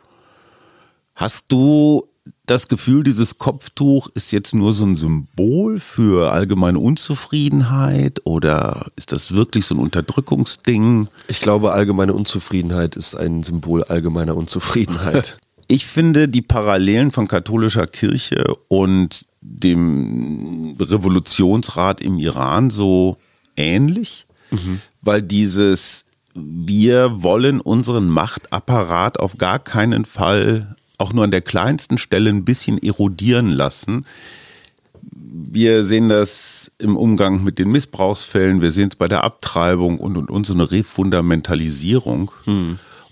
[1.15, 2.09] Hast du
[2.45, 9.13] das Gefühl, dieses Kopftuch ist jetzt nur so ein Symbol für allgemeine Unzufriedenheit oder ist
[9.13, 11.09] das wirklich so ein Unterdrückungsding?
[11.29, 15.39] Ich glaube, allgemeine Unzufriedenheit ist ein Symbol allgemeiner Unzufriedenheit.
[15.69, 23.17] Ich finde die Parallelen von katholischer Kirche und dem Revolutionsrat im Iran so
[23.57, 24.27] ähnlich,
[25.03, 26.06] weil dieses
[26.37, 32.45] wir wollen unseren Machtapparat auf gar keinen Fall auch nur an der kleinsten Stelle ein
[32.45, 34.07] bisschen erodieren lassen.
[35.13, 40.17] Wir sehen das im Umgang mit den Missbrauchsfällen, wir sehen es bei der Abtreibung und,
[40.17, 42.31] und, und so eine Refundamentalisierung.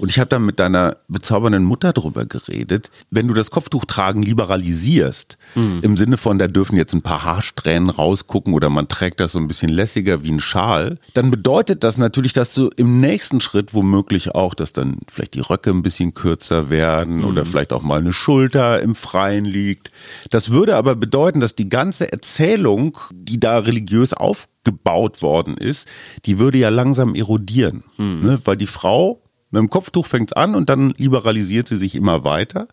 [0.05, 2.91] Und ich habe da mit deiner bezaubernden Mutter drüber geredet.
[3.11, 8.53] Wenn du das Kopftuchtragen liberalisierst, im Sinne von, da dürfen jetzt ein paar Haarsträhnen rausgucken
[8.53, 12.35] oder man trägt das so ein bisschen lässiger wie ein Schal, dann bedeutet das natürlich,
[12.35, 16.69] dass du im nächsten Schritt womöglich auch, dass dann vielleicht die Röcke ein bisschen kürzer
[16.69, 19.91] werden oder vielleicht auch mal eine Schulter im Freien liegt.
[20.29, 25.89] Das würde aber bedeuten, dass die ganze Erzählung, die da religiös aufgebaut worden ist,
[26.27, 27.85] die würde ja langsam erodieren.
[27.97, 28.41] Ne?
[28.45, 29.23] Weil die Frau
[29.55, 32.69] mit dem Kopftuch fängt es an und dann liberalisiert sie sich immer weiter.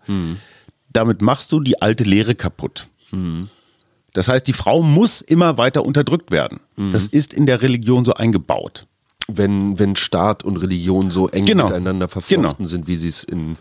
[0.92, 2.88] Damit machst du die alte Lehre kaputt.
[4.14, 6.60] Das heißt, die Frau muss immer weiter unterdrückt werden.
[6.92, 8.88] Das ist in der Religion so eingebaut.
[9.34, 11.66] wenn, wenn Staat und Religion so eng Genau.
[11.66, 12.68] miteinander verflochten Genau.
[12.68, 13.56] sind, wie sie es in,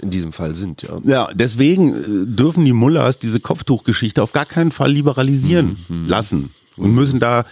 [0.00, 0.98] in diesem Fall sind, ja.
[1.04, 6.50] Ja, deswegen äh, dürfen die Mullahs diese Kopftuchgeschichte auf gar keinen Fall liberalisieren lassen.
[6.76, 7.44] Und müssen da,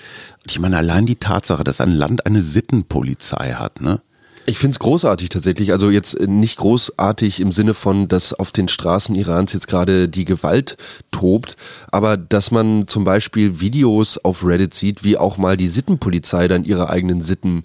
[0.47, 4.01] ich meine, allein die Tatsache, dass ein Land eine Sittenpolizei hat, ne?
[4.49, 5.73] Ich finde es großartig tatsächlich.
[5.73, 10.09] Also jetzt äh, nicht großartig im Sinne von, dass auf den Straßen Irans jetzt gerade
[10.09, 10.79] die Gewalt
[11.11, 11.59] tobt,
[11.93, 16.65] aber dass man zum Beispiel Videos auf Reddit sieht, wie auch mal die Sittenpolizei dann
[16.65, 17.65] ihre eigenen Sitten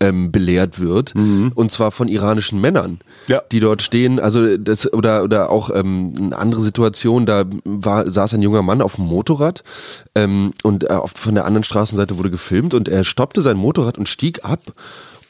[0.00, 1.14] ähm, belehrt wird.
[1.14, 3.42] Und zwar von iranischen Männern, Ja.
[3.52, 4.18] die dort stehen.
[4.18, 8.80] Also das oder oder auch ähm, eine andere Situation, da war, saß ein junger Mann
[8.80, 9.64] auf dem Motorrad
[10.14, 14.08] ähm, und äh, von der anderen Straßenseite wurde gefilmt und er stoppte sein Motorrad und
[14.08, 14.60] stieg ab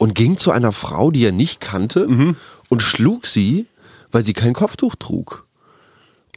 [0.02, 2.08] und ging zu einer Frau, die er nicht kannte
[2.68, 3.66] und schlug sie,
[4.10, 5.46] weil sie kein Kopftuch trug.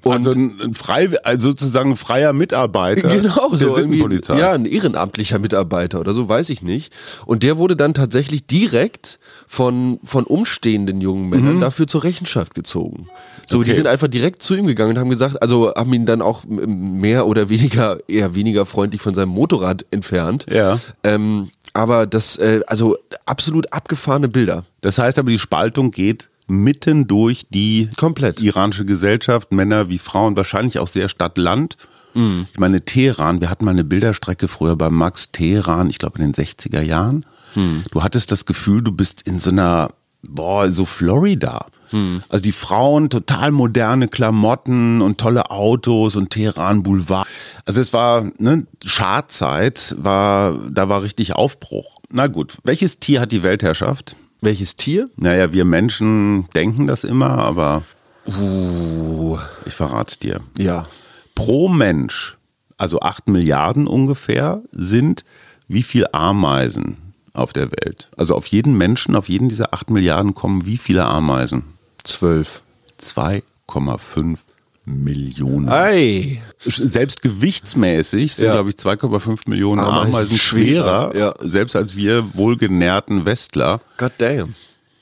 [0.04, 4.38] Und also ein, ein frei, also sozusagen ein freier Mitarbeiter genau so Sittenpolizei.
[4.38, 6.94] ja, ein ehrenamtlicher Mitarbeiter oder so, weiß ich nicht.
[7.26, 13.08] Und der wurde dann tatsächlich direkt von von umstehenden jungen Männern dafür zur Rechenschaft gezogen.
[13.48, 13.78] So, die Okay.
[13.78, 17.26] sind einfach direkt zu ihm gegangen und haben gesagt, also haben ihn dann auch mehr
[17.26, 20.46] oder weniger eher weniger freundlich von seinem Motorrad entfernt.
[20.52, 20.80] Ja.
[21.04, 24.64] Ähm, aber das, äh, also absolut abgefahrene Bilder.
[24.82, 28.42] Das heißt aber, die Spaltung geht mitten durch die Komplett.
[28.42, 31.76] iranische Gesellschaft, Männer wie Frauen, wahrscheinlich auch sehr Stadt-Land.
[32.14, 32.48] Mhm.
[32.54, 36.32] Ich meine, Teheran, wir hatten mal eine Bilderstrecke früher bei Max Teheran, ich glaube in
[36.32, 37.26] den 60er Jahren.
[37.56, 37.84] Mhm.
[37.92, 39.90] Du hattest das Gefühl, du bist in so einer,
[40.28, 41.66] boah, so Florida.
[41.92, 42.24] Mhm.
[42.30, 47.28] Also die Frauen, total moderne Klamotten und tolle Autos und Teheran Boulevard.
[47.66, 52.00] Also es war, ne, Scharzeit, war, da war richtig Aufbruch.
[52.12, 54.16] Na gut, welches Tier hat die Weltherrschaft?
[54.42, 55.10] Welches Tier?
[55.18, 57.84] Naja, wir Menschen denken das immer, aber
[58.28, 60.42] Uh, ich verrat's dir.
[60.58, 60.88] ja.
[61.36, 62.38] Pro Mensch,
[62.78, 65.26] also 8 Milliarden ungefähr, sind
[65.68, 68.08] wie viel Ameisen auf der Welt?
[68.16, 71.64] Also auf jeden Menschen, auf jeden dieser 8 Milliarden kommen wie viele Ameisen?
[72.06, 72.62] Zwölf.
[73.02, 74.38] 2,5
[74.86, 75.70] Millionen.
[75.70, 76.42] Ei.
[76.60, 78.54] Selbst gewichtsmäßig sind, Ja.
[78.54, 81.34] glaube ich, 2,5 Millionen Ameisen Ameisen schwerer, schwerer, ja.
[81.40, 83.82] selbst als wir wohlgenährten Westler.
[83.98, 84.56] God damn.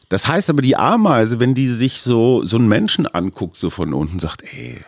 [0.10, 3.94] Das heißt aber, die Ameise, wenn die sich so, so einen Menschen anguckt, so von
[3.94, 4.80] unten, sagt, ey,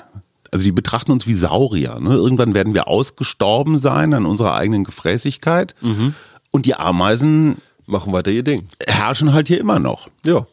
[0.52, 2.00] also die betrachten uns wie Saurier.
[2.00, 2.14] Ne?
[2.14, 5.76] Irgendwann werden wir ausgestorben sein an unserer eigenen Gefräßigkeit.
[6.52, 8.68] Und die Ameisen Machen weiter ihr Ding.
[8.88, 10.10] herrschen halt hier immer noch.
[10.26, 10.48] Ja.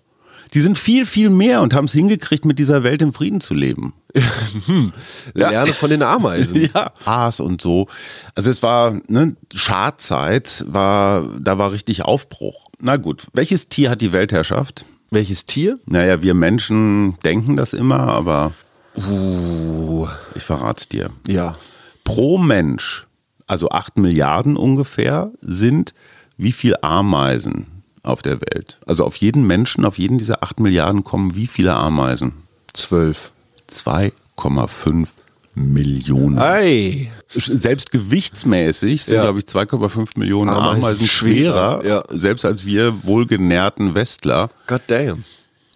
[0.55, 3.55] Die sind viel, viel mehr und haben es hingekriegt, mit dieser Welt im Frieden zu
[3.55, 3.95] leben.
[5.35, 6.69] Lerne von den Ameisen.
[6.75, 7.89] Ja, Aas und so.
[8.35, 12.69] Also es war ne, Schadzeit, war, da war richtig Aufbruch.
[12.81, 14.85] Na gut, welches Tier hat die Weltherrschaft?
[15.11, 15.79] Welches Tier?
[15.87, 18.53] Naja, wir Menschen denken das immer, aber
[18.95, 21.11] Uh, ich verrate dir.
[21.27, 21.57] ja.
[22.05, 23.07] Pro Mensch,
[23.47, 25.95] also 8 Milliarden ungefähr, sind
[26.37, 27.69] wie viel Ameisen
[28.03, 28.79] auf der Welt?
[28.87, 32.33] Also auf jeden Menschen, auf jeden dieser 8 Milliarden kommen wie viele Ameisen?
[32.73, 33.33] Zwölf.
[33.71, 35.07] 2,5
[35.55, 36.39] Millionen.
[36.39, 37.11] Ei.
[37.29, 39.23] Selbst gewichtsmäßig sind, Ja.
[39.23, 42.03] glaube ich, 2,5 Millionen Ameisen Ameisen, schwerer, ja.
[42.09, 44.51] selbst als wir wohlgenährten Westler.
[44.67, 45.25] God damn.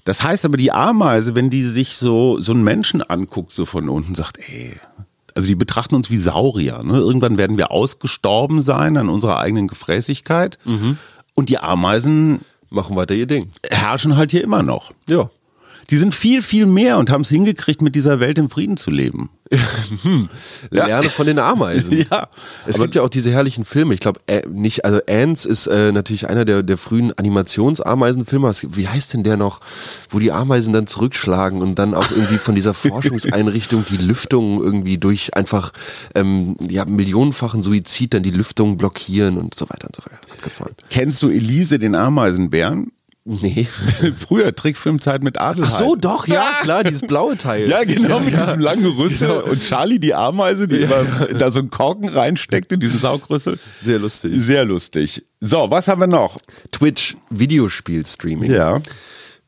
[0.04, 3.88] Das heißt aber, die Ameise, wenn die sich so, so einen Menschen anguckt, so von
[3.88, 4.76] unten, sagt, ey,
[5.34, 6.82] also die betrachten uns wie Saurier.
[6.82, 6.96] Ne?
[6.96, 10.58] Irgendwann werden wir ausgestorben sein an unserer eigenen Gefräßigkeit.
[11.36, 13.50] Und die Ameisen Machen weiter ihr Ding.
[13.70, 14.92] herrschen halt hier immer noch.
[15.08, 15.30] Ja.
[15.90, 18.90] Die sind viel, viel mehr und haben es hingekriegt, mit dieser Welt im Frieden zu
[18.90, 19.30] leben.
[20.72, 20.86] Ja.
[20.86, 22.04] Lerne von den Ameisen.
[22.10, 22.28] Ja,
[22.66, 23.94] Es gibt ja auch diese herrlichen Filme.
[23.94, 28.50] Ich glaube, äh, nicht, also Ants ist äh, natürlich einer der, der frühen Animationsameisenfilme.
[28.70, 29.60] Wie heißt denn der noch,
[30.10, 34.98] wo die Ameisen dann zurückschlagen und dann auch irgendwie von dieser Forschungseinrichtung die Lüftung irgendwie
[34.98, 35.72] durch einfach
[36.14, 40.20] ähm, ja, millionenfachen Suizid dann die Lüftung blockieren und so weiter und so weiter.
[40.32, 40.72] Abgefahren.
[40.90, 42.90] Kennst du Elise, den Ameisenbären?
[43.28, 43.66] Nee.
[44.16, 45.72] Früher Trickfilmzeit mit Adelheid.
[45.74, 47.68] Ach so, doch, ja, klar, dieses blaue Teil.
[47.68, 49.40] Ja, genau, mit diesem langen Rüssel.
[49.42, 51.04] Und Charlie, die Ameise, die immer
[51.36, 53.58] da so einen Korken reinsteckt in diesen Saugrüssel.
[53.80, 54.32] Sehr lustig.
[54.36, 55.24] Sehr lustig.
[55.40, 56.38] So, was haben wir noch?
[56.70, 58.52] Twitch Videospiel-Streaming.
[58.52, 58.80] Ja.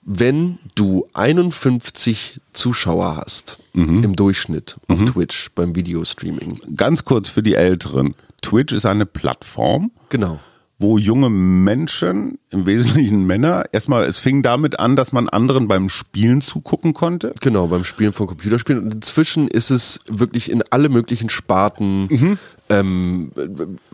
[0.03, 4.03] Wenn du 51 Zuschauer hast Mhm.
[4.03, 6.59] im Durchschnitt auf Twitch beim Videostreaming.
[6.75, 8.15] Ganz kurz für die Älteren.
[8.43, 10.41] Twitch ist eine Plattform, Genau.
[10.79, 15.89] Wo junge Menschen, im Wesentlichen Männer, erstmal, es fing damit an, dass man anderen beim
[15.89, 17.35] Spielen zugucken konnte.
[17.41, 18.85] Genau, beim Spielen von Computerspielen.
[18.85, 22.39] Und inzwischen ist es wirklich in alle möglichen Sparten, Mhm.
[22.71, 23.31] Ähm,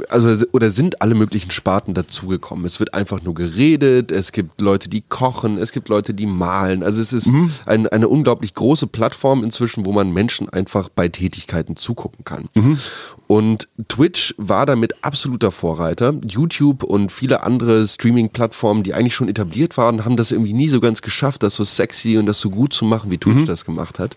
[0.08, 2.64] also oder sind alle möglichen Sparten dazugekommen.
[2.64, 6.82] Es wird einfach nur geredet, es gibt Leute, die kochen, es gibt Leute, die malen.
[6.82, 7.50] Also es ist Mhm.
[7.66, 12.44] ein, eine unglaublich große Plattform inzwischen, wo man Menschen einfach bei Tätigkeiten zugucken kann.
[12.54, 12.78] Mhm.
[13.26, 16.14] Und Twitch war damit absoluter Vorreiter.
[16.26, 20.80] YouTube und viele andere Streaming-Plattformen, die eigentlich schon etabliert waren, haben das irgendwie nie so
[20.80, 23.98] ganz geschafft, das so sexy und das so gut zu machen, wie Twitch das gemacht
[23.98, 24.16] hat.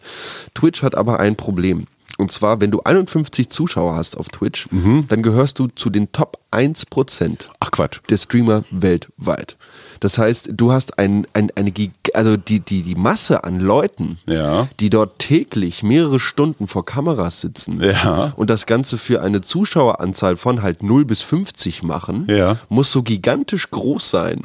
[0.53, 1.85] Twitch hat aber ein Problem.
[2.17, 4.67] Und zwar, wenn du 51 Zuschauer hast auf Twitch,
[5.07, 7.99] dann gehörst du zu den Top 1% Ach Quatsch.
[8.09, 9.55] der Streamer weltweit.
[9.99, 14.17] Das heißt, du hast ein, ein, eine, Gig also die, die, die Masse an Leuten,
[14.27, 14.67] Ja.
[14.79, 18.33] die dort täglich mehrere Stunden vor Kameras sitzen Ja.
[18.35, 22.57] und das Ganze für eine Zuschaueranzahl von halt 0 bis 50 machen, Ja.
[22.69, 24.41] muss so gigantisch groß sein,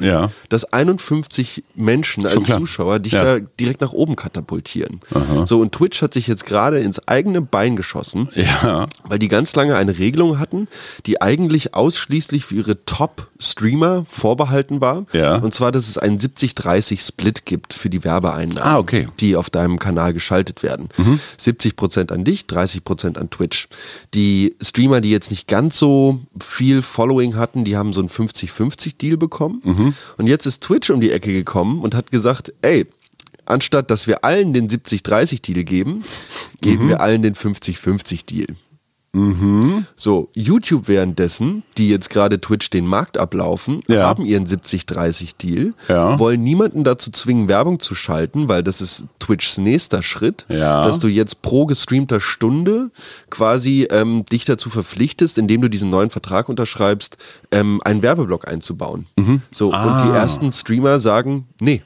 [0.49, 2.59] dass 51 Menschen als klar.
[2.59, 5.01] Zuschauer dich da direkt nach oben katapultieren.
[5.45, 8.29] So, und Twitch hat sich jetzt gerade ins eigene Bein geschossen
[9.07, 10.67] weil die ganz lange eine Regelung hatten,
[11.05, 12.85] die eigentlich ausschließlich für ihre
[13.43, 15.05] Top-Streamer vorbehalten war.
[15.11, 15.35] Ja.
[15.37, 19.07] Und zwar, dass es einen 70-30-Split gibt für die Werbeeinnahmen, Ah, okay.
[19.19, 20.89] die auf deinem Kanal geschaltet werden.
[21.37, 23.67] 70% an dich, 30% an Twitch.
[24.13, 29.17] Die Streamer, die jetzt nicht ganz so viel Following hatten, die haben so einen 50-50-Deal
[29.17, 29.93] bekommen.
[30.17, 32.85] Und jetzt ist Twitch um die Ecke gekommen und hat gesagt, ey,
[33.45, 36.03] anstatt dass wir allen den 70-30-Deal geben,
[36.61, 38.47] geben wir allen den 50-50-Deal.
[39.95, 44.03] So, YouTube währenddessen, die jetzt gerade Twitch den Markt ablaufen, Ja.
[44.07, 46.17] haben ihren 70-30-Deal, Ja.
[46.17, 50.83] wollen niemanden dazu zwingen, Werbung zu schalten, weil das ist Twitchs nächster Schritt, Ja.
[50.83, 52.89] dass du jetzt pro gestreamter Stunde
[53.29, 57.17] quasi ähm, dich dazu verpflichtest, indem du diesen neuen Vertrag unterschreibst,
[57.51, 59.05] ähm, einen Werbeblock einzubauen.
[59.51, 60.03] So, und Ah.
[60.05, 61.83] die ersten Streamer sagen, nee,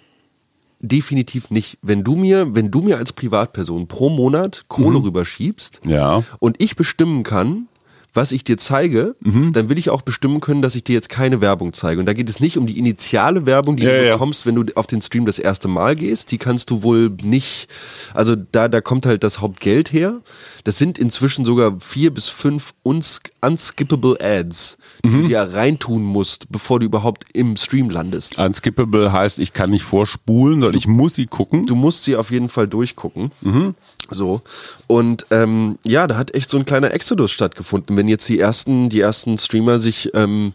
[0.80, 1.78] definitiv nicht.
[1.82, 6.24] Wenn du mir, wenn du mir als Privatperson pro Monat Kohle rüberschiebst Ja.
[6.40, 7.68] und ich bestimmen kann,
[8.14, 9.54] was ich dir zeige, Mhm.
[9.54, 12.00] dann will ich auch bestimmen können, dass ich dir jetzt keine Werbung zeige.
[12.00, 14.14] Und da geht es nicht um die initiale Werbung, die Ja, du ja.
[14.14, 16.32] bekommst, wenn du auf den Stream das erste Mal gehst.
[16.32, 17.68] Die kannst du wohl nicht,
[18.14, 20.22] also da, da kommt halt das Hauptgeld her.
[20.64, 25.22] Das sind inzwischen sogar vier bis fünf uns unskippable Ads, die Mhm.
[25.24, 28.40] du dir reintun musst, bevor du überhaupt im Stream landest.
[28.40, 31.66] Unskippable heißt, ich kann nicht vorspulen, sondern ich muss sie gucken.
[31.66, 33.32] Du musst sie auf jeden Fall durchgucken.
[33.42, 33.76] Mhm.
[34.12, 34.42] So.
[34.88, 37.96] Und ähm, ja, da hat echt so ein kleiner Exodus stattgefunden.
[37.98, 40.54] Wenn jetzt die ersten, die ersten Streamer sich ähm,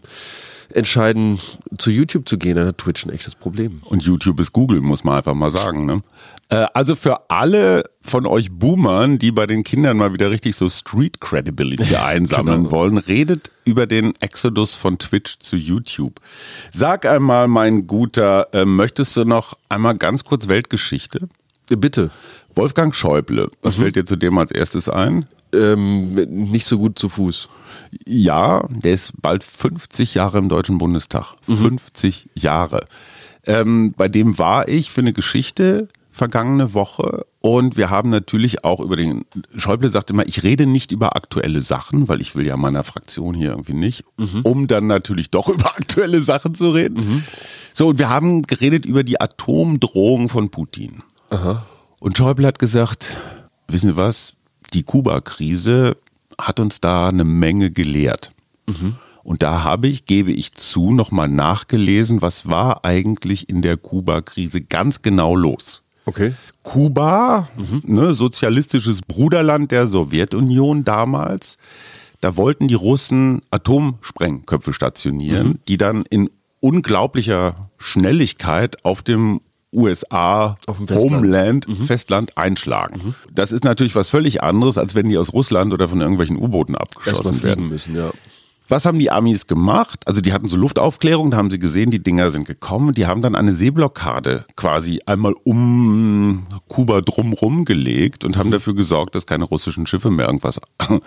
[0.73, 1.39] entscheiden,
[1.77, 3.81] zu YouTube zu gehen, dann hat Twitch ein echtes Problem.
[3.85, 5.85] Und YouTube ist Google, muss man einfach mal sagen.
[5.85, 6.01] Ne?
[6.49, 10.69] Äh, also für alle von euch Boomern, die bei den Kindern mal wieder richtig so
[10.69, 12.71] Street Credibility einsammeln Genau.
[12.71, 16.19] wollen, redet über den Exodus von Twitch zu YouTube.
[16.71, 21.29] Sag einmal, mein Guter, äh, möchtest du noch einmal ganz kurz Weltgeschichte?
[21.69, 22.11] Bitte.
[22.55, 23.81] Wolfgang Schäuble, was Mhm.
[23.81, 25.25] fällt dir zu dem als erstes ein?
[25.53, 27.49] Ähm, nicht so gut zu Fuß.
[28.07, 31.33] Ja, der ist bald 50 Jahre im Deutschen Bundestag.
[31.47, 31.57] Mhm.
[31.79, 32.85] 50 Jahre.
[33.45, 38.79] Ähm, bei dem war ich für eine Geschichte vergangene Woche und wir haben natürlich auch
[38.79, 42.55] über den, Schäuble sagt immer, ich rede nicht über aktuelle Sachen, weil ich will ja
[42.55, 44.41] meiner Fraktion hier irgendwie nicht, Mhm.
[44.43, 47.23] um dann natürlich doch über aktuelle Sachen zu reden.
[47.73, 51.01] So, und wir haben geredet über die Atomdrohung von Putin.
[52.03, 53.15] Und Schäuble hat gesagt,
[53.69, 54.33] wissen Sie was,
[54.73, 55.95] die Kuba-Krise
[56.37, 58.31] hat uns da eine Menge gelehrt.
[59.23, 64.59] Und da habe ich, gebe ich zu, nochmal nachgelesen, was war eigentlich in der Kuba-Krise
[64.59, 65.81] ganz genau los.
[66.03, 66.33] Okay.
[66.63, 67.47] Kuba,
[67.83, 71.57] ne, sozialistisches Bruderland der Sowjetunion damals,
[72.19, 79.39] da wollten die Russen Atomsprengköpfe stationieren, die dann in unglaublicher Schnelligkeit auf dem
[79.73, 81.11] USA dem Festland.
[81.11, 83.15] Homeland Festland einschlagen.
[83.31, 86.75] Das ist natürlich was völlig anderes, als wenn die aus Russland oder von irgendwelchen U-Booten
[86.75, 87.69] abgeschossen werden.
[87.69, 88.11] müssen, ja.
[88.69, 89.99] Was haben die Amis gemacht?
[90.07, 92.93] Also die hatten so Luftaufklärung, da haben sie gesehen, die Dinger sind gekommen.
[92.93, 99.15] Die haben dann eine Seeblockade quasi einmal um Kuba drumrum gelegt und haben dafür gesorgt,
[99.15, 100.61] dass keine russischen Schiffe mehr irgendwas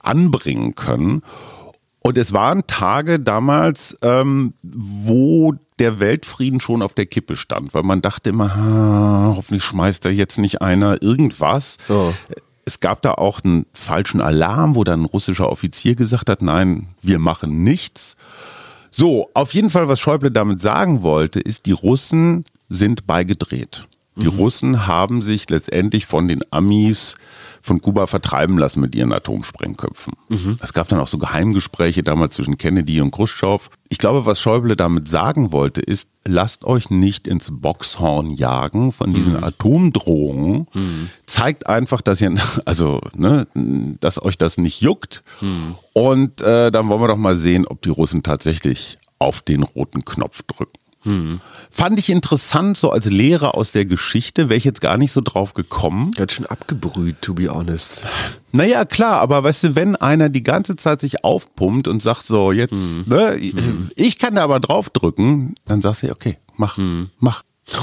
[0.00, 1.22] anbringen können.
[2.06, 7.82] Und es waren Tage damals, ähm, wo der Weltfrieden schon auf der Kippe stand, weil
[7.82, 11.78] man dachte immer, "Ah, hoffentlich schmeißt da jetzt nicht einer irgendwas.
[11.88, 12.12] Ja.
[12.66, 16.88] Es gab da auch einen falschen Alarm, wo dann ein russischer Offizier gesagt hat, nein,
[17.02, 18.16] wir machen nichts.
[18.90, 23.88] So, auf jeden Fall, was Schäuble damit sagen wollte, ist, die Russen sind beigedreht.
[24.16, 27.16] Die Russen haben sich letztendlich von den Amis
[27.64, 30.12] von Kuba vertreiben lassen mit ihren Atomsprengköpfen.
[30.60, 33.70] Es gab dann auch so Geheimgespräche damals zwischen Kennedy und Khrushchev.
[33.88, 39.14] Ich glaube, was Schäuble damit sagen wollte, ist, lasst euch nicht ins Boxhorn jagen von
[39.14, 40.66] diesen Atomdrohungen.
[41.24, 42.34] Zeigt einfach, dass ihr,
[42.66, 43.46] also, ne,
[43.98, 45.24] dass euch das nicht juckt.
[45.94, 50.04] Und äh, dann wollen wir doch mal sehen, ob die Russen tatsächlich auf den roten
[50.04, 50.78] Knopf drücken.
[51.70, 55.20] Fand ich interessant, so als Lehrer aus der Geschichte, wäre ich jetzt gar nicht so
[55.20, 56.12] drauf gekommen.
[56.12, 58.06] Ganz schön abgebrüht, to be honest.
[58.52, 62.52] Naja, klar, aber weißt du, wenn einer die ganze Zeit sich aufpumpt und sagt so,
[62.52, 62.74] jetzt,
[63.06, 63.36] ne,
[63.96, 66.78] ich kann da aber draufdrücken, dann sagst du, okay, mach,
[67.18, 67.42] mach.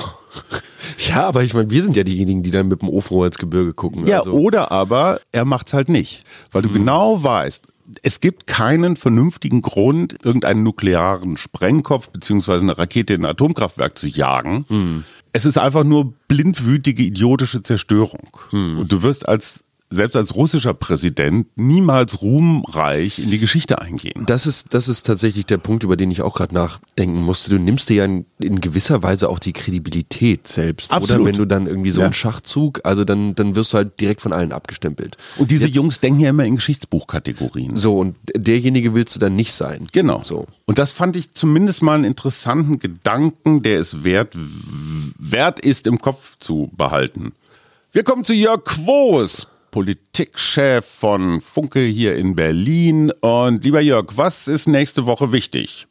[1.08, 3.74] Ja, aber ich meine, wir sind ja diejenigen, die dann mit dem Ofenrohr ins Gebirge
[3.74, 4.06] gucken.
[4.06, 4.32] Ja, also.
[4.32, 7.66] oder aber er macht's halt nicht, weil du genau weißt,
[8.04, 14.08] es gibt keinen vernünftigen Grund, irgendeinen nuklearen Sprengkopf beziehungsweise eine Rakete in ein Atomkraftwerk zu
[14.08, 15.04] jagen.
[15.34, 18.30] Es ist einfach nur blindwütige, idiotische Zerstörung.
[18.52, 24.24] Und du wirst als selbst als russischer Präsident niemals ruhmreich in die Geschichte eingehen.
[24.26, 27.52] Das ist, das ist tatsächlich der Punkt, über den ich auch gerade nachdenken musste.
[27.52, 30.92] Du nimmst dir ja in, in gewisser Weise auch die Kredibilität selbst.
[30.94, 31.22] Absolut.
[31.22, 32.06] Oder wenn du dann irgendwie so Ja.
[32.06, 35.18] einen Schachzug, also dann, dann wirst du halt direkt von allen abgestempelt.
[35.38, 37.76] Und diese Jetzt- Jungs denken ja immer in Geschichtsbuchkategorien.
[37.76, 39.88] So, und derjenige willst du dann nicht sein.
[39.92, 40.22] Genau.
[40.24, 40.48] So.
[40.66, 44.34] Und das fand ich zumindest mal einen interessanten Gedanken, der es wert,
[45.20, 47.34] wert ist, im Kopf zu behalten.
[47.92, 53.12] Wir kommen zu Jörg Quos, Politikchef von Funke hier in Berlin.
[53.22, 55.88] Und lieber Jörg, was ist nächste Woche wichtig?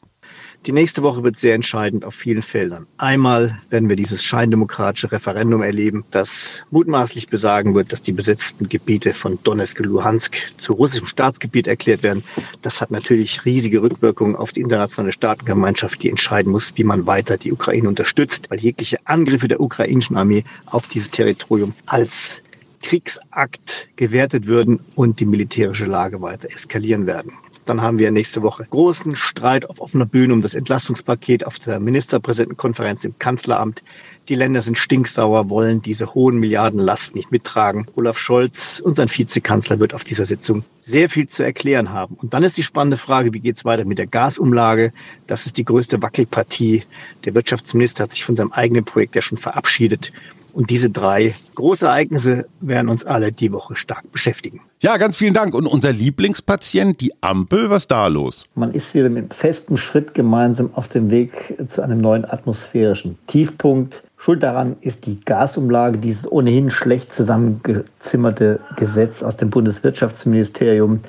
[0.66, 2.86] Die nächste Woche wird sehr entscheidend auf vielen Feldern.
[2.98, 9.14] Einmal werden wir dieses scheindemokratische Referendum erleben, das mutmaßlich besagen wird, dass die besetzten Gebiete
[9.14, 12.22] von Donetsk und Luhansk zu russischem Staatsgebiet erklärt werden.
[12.60, 17.38] Das hat natürlich riesige Rückwirkungen auf die internationale Staatengemeinschaft, die entscheiden muss, wie man weiter
[17.38, 22.42] die Ukraine unterstützt, weil jegliche Angriffe der ukrainischen Armee auf dieses Territorium als
[22.82, 27.32] Kriegsakt gewertet würden und die militärische Lage weiter eskalieren werden.
[27.66, 31.78] Dann haben wir nächste Woche großen Streit auf offener Bühne um das Entlastungspaket auf der
[31.78, 33.82] Ministerpräsidentenkonferenz im Kanzleramt.
[34.28, 37.86] Die Länder sind stinksauer, wollen diese hohen Milliardenlast nicht mittragen.
[37.96, 42.16] Olaf Scholz, unser Vizekanzler, wird auf dieser Sitzung sehr viel zu erklären haben.
[42.20, 44.92] Und dann ist die spannende Frage, wie geht es weiter mit der Gasumlage?
[45.26, 46.84] Das ist die größte Wackelpartie.
[47.24, 50.12] Der Wirtschaftsminister hat sich von seinem eigenen Projekt ja schon verabschiedet.
[50.52, 54.60] Und diese drei Großereignisse werden uns alle die Woche stark beschäftigen.
[54.80, 55.54] Ja, ganz vielen Dank.
[55.54, 58.46] Und unser Lieblingspatient, die Ampel, was da los?
[58.54, 64.02] Man ist wieder mit festem Schritt gemeinsam auf dem Weg zu einem neuen atmosphärischen Tiefpunkt.
[64.16, 71.00] Schuld daran ist die Gasumlage, dieses ohnehin schlecht zusammengezimmerte Gesetz aus dem Bundeswirtschaftsministerium,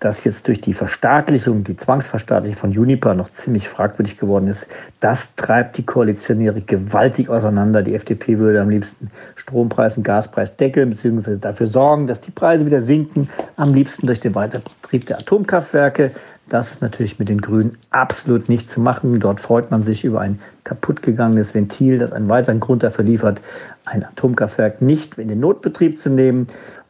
[0.00, 4.66] das jetzt durch die Verstaatlichung, die Zwangsverstaatlichung von Juniper noch ziemlich fragwürdig geworden ist,
[5.00, 7.82] das treibt die Koalitionäre gewaltig auseinander.
[7.82, 12.66] Die FDP würde am liebsten Strompreis und Gaspreis deckeln, beziehungsweise dafür sorgen, dass die Preise
[12.66, 16.12] wieder sinken, am liebsten durch den Weiterbetrieb der Atomkraftwerke.
[16.48, 19.20] Das ist natürlich mit den Grünen absolut nicht zu machen.
[19.20, 23.40] Dort freut man sich über ein kaputtgegangenes Ventil, das einen weiteren Grund dafür liefert,
[23.84, 26.46] ein Atomkraftwerk nicht in den Notbetrieb zu nehmen.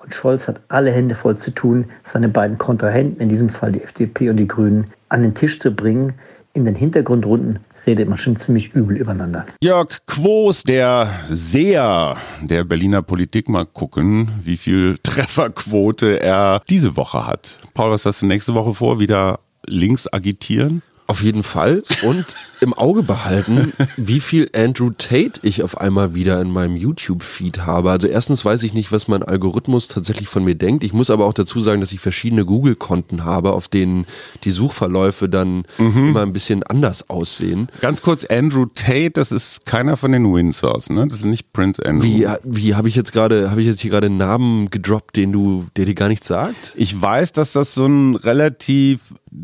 [0.09, 3.83] Und Scholz hat alle Hände voll zu tun, seine beiden Kontrahenten, in diesem Fall die
[3.83, 6.15] FDP und die Grünen, an den Tisch zu bringen.
[6.55, 9.45] In den Hintergrundrunden redet man schon ziemlich übel übereinander.
[9.63, 17.27] Jörg Quos, der Seher der Berliner Politik, mal gucken, wie viel Trefferquote er diese Woche
[17.27, 17.59] hat.
[17.75, 18.99] Paul, was hast du nächste Woche vor?
[19.01, 20.81] Wieder links agitieren?
[21.07, 21.83] Auf jeden Fall.
[22.03, 22.25] Und
[22.61, 27.91] im Auge behalten, wie viel Andrew Tate ich auf einmal wieder in meinem YouTube-Feed habe.
[27.91, 30.85] Also erstens weiß ich nicht, was mein Algorithmus tatsächlich von mir denkt.
[30.85, 34.07] Ich muss aber auch dazu sagen, dass ich verschiedene Google-Konten habe, auf denen
[34.45, 36.09] die Suchverläufe dann mhm.
[36.09, 37.69] immer ein bisschen anders aussehen.
[37.81, 41.07] Ganz kurz, Andrew Tate, das ist keiner von den Windsors, ne?
[41.09, 42.03] Das ist nicht Prince Andrew.
[42.03, 45.33] Wie, wie habe ich jetzt gerade, habe ich jetzt hier gerade einen Namen gedroppt, den
[45.33, 46.73] du, der dir gar nichts sagt?
[46.77, 49.01] Ich weiß, dass das so ein relativ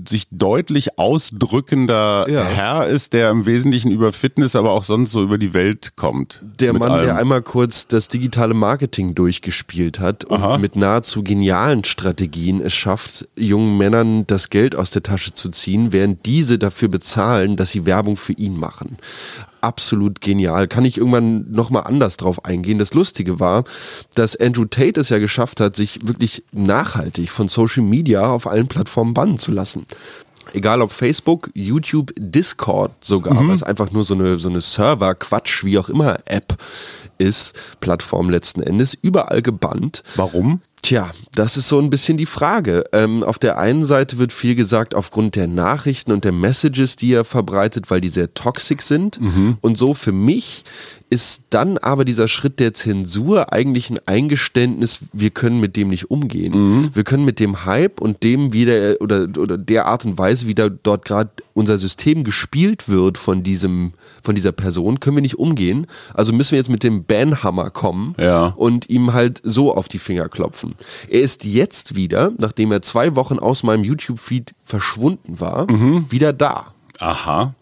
[0.09, 2.43] sich deutlich ausdrückender ja.
[2.45, 6.45] Herr ist, der im Wesentlichen über Fitness, aber auch sonst so über die Welt kommt.
[6.61, 7.07] Der Mann, allem.
[7.07, 10.59] der einmal kurz das digitale Marketing durchgespielt hat und Aha.
[10.59, 15.93] mit nahezu genialen Strategien es schafft, jungen Männern das Geld aus der Tasche zu ziehen,
[15.93, 18.97] während diese dafür bezahlen, dass sie Werbung für ihn machen
[19.65, 20.69] absolut genial.
[20.69, 22.79] Kann ich irgendwann nochmal anders drauf eingehen.
[22.79, 23.65] Das Lustige war,
[24.15, 28.69] dass Andrew Tate es ja geschafft hat, sich wirklich nachhaltig von Social Media auf allen
[28.69, 29.87] Plattformen bannen zu lassen.
[30.53, 33.49] Egal ob Facebook, YouTube, Discord sogar, mhm.
[33.49, 36.57] was einfach nur so eine, so eine Server-Quatsch, wie auch immer App
[37.19, 40.03] ist, Plattform letzten Endes, überall gebannt.
[40.17, 40.61] Warum?
[40.85, 42.85] Tja, das ist so ein bisschen die Frage.
[42.93, 47.15] Ähm, auf der einen Seite wird viel gesagt aufgrund der Nachrichten und der Messages, die
[47.15, 49.19] er verbreitet, weil die sehr toxisch sind.
[49.19, 49.57] Mhm.
[49.63, 50.65] Und so für mich
[51.11, 56.11] ist dann aber dieser Schritt der Zensur eigentlich ein Eingeständnis, wir können mit dem nicht
[56.11, 56.53] umgehen.
[56.53, 56.91] Mhm.
[56.95, 60.55] Wir können mit dem Hype und dem wieder oder, oder der Art und Weise, wie
[60.55, 63.93] da dort gerade unser System gespielt wird von diesem,
[64.23, 65.87] von dieser Person, können wir nicht umgehen.
[66.15, 68.47] Also müssen wir jetzt mit dem Banhammer kommen ja.
[68.47, 70.75] und ihm halt so auf die Finger klopfen.
[71.09, 76.07] Er ist jetzt wieder, nachdem er zwei Wochen aus meinem YouTube-Feed verschwunden war, mhm.
[76.11, 76.75] wieder da.
[76.99, 77.55] Aha.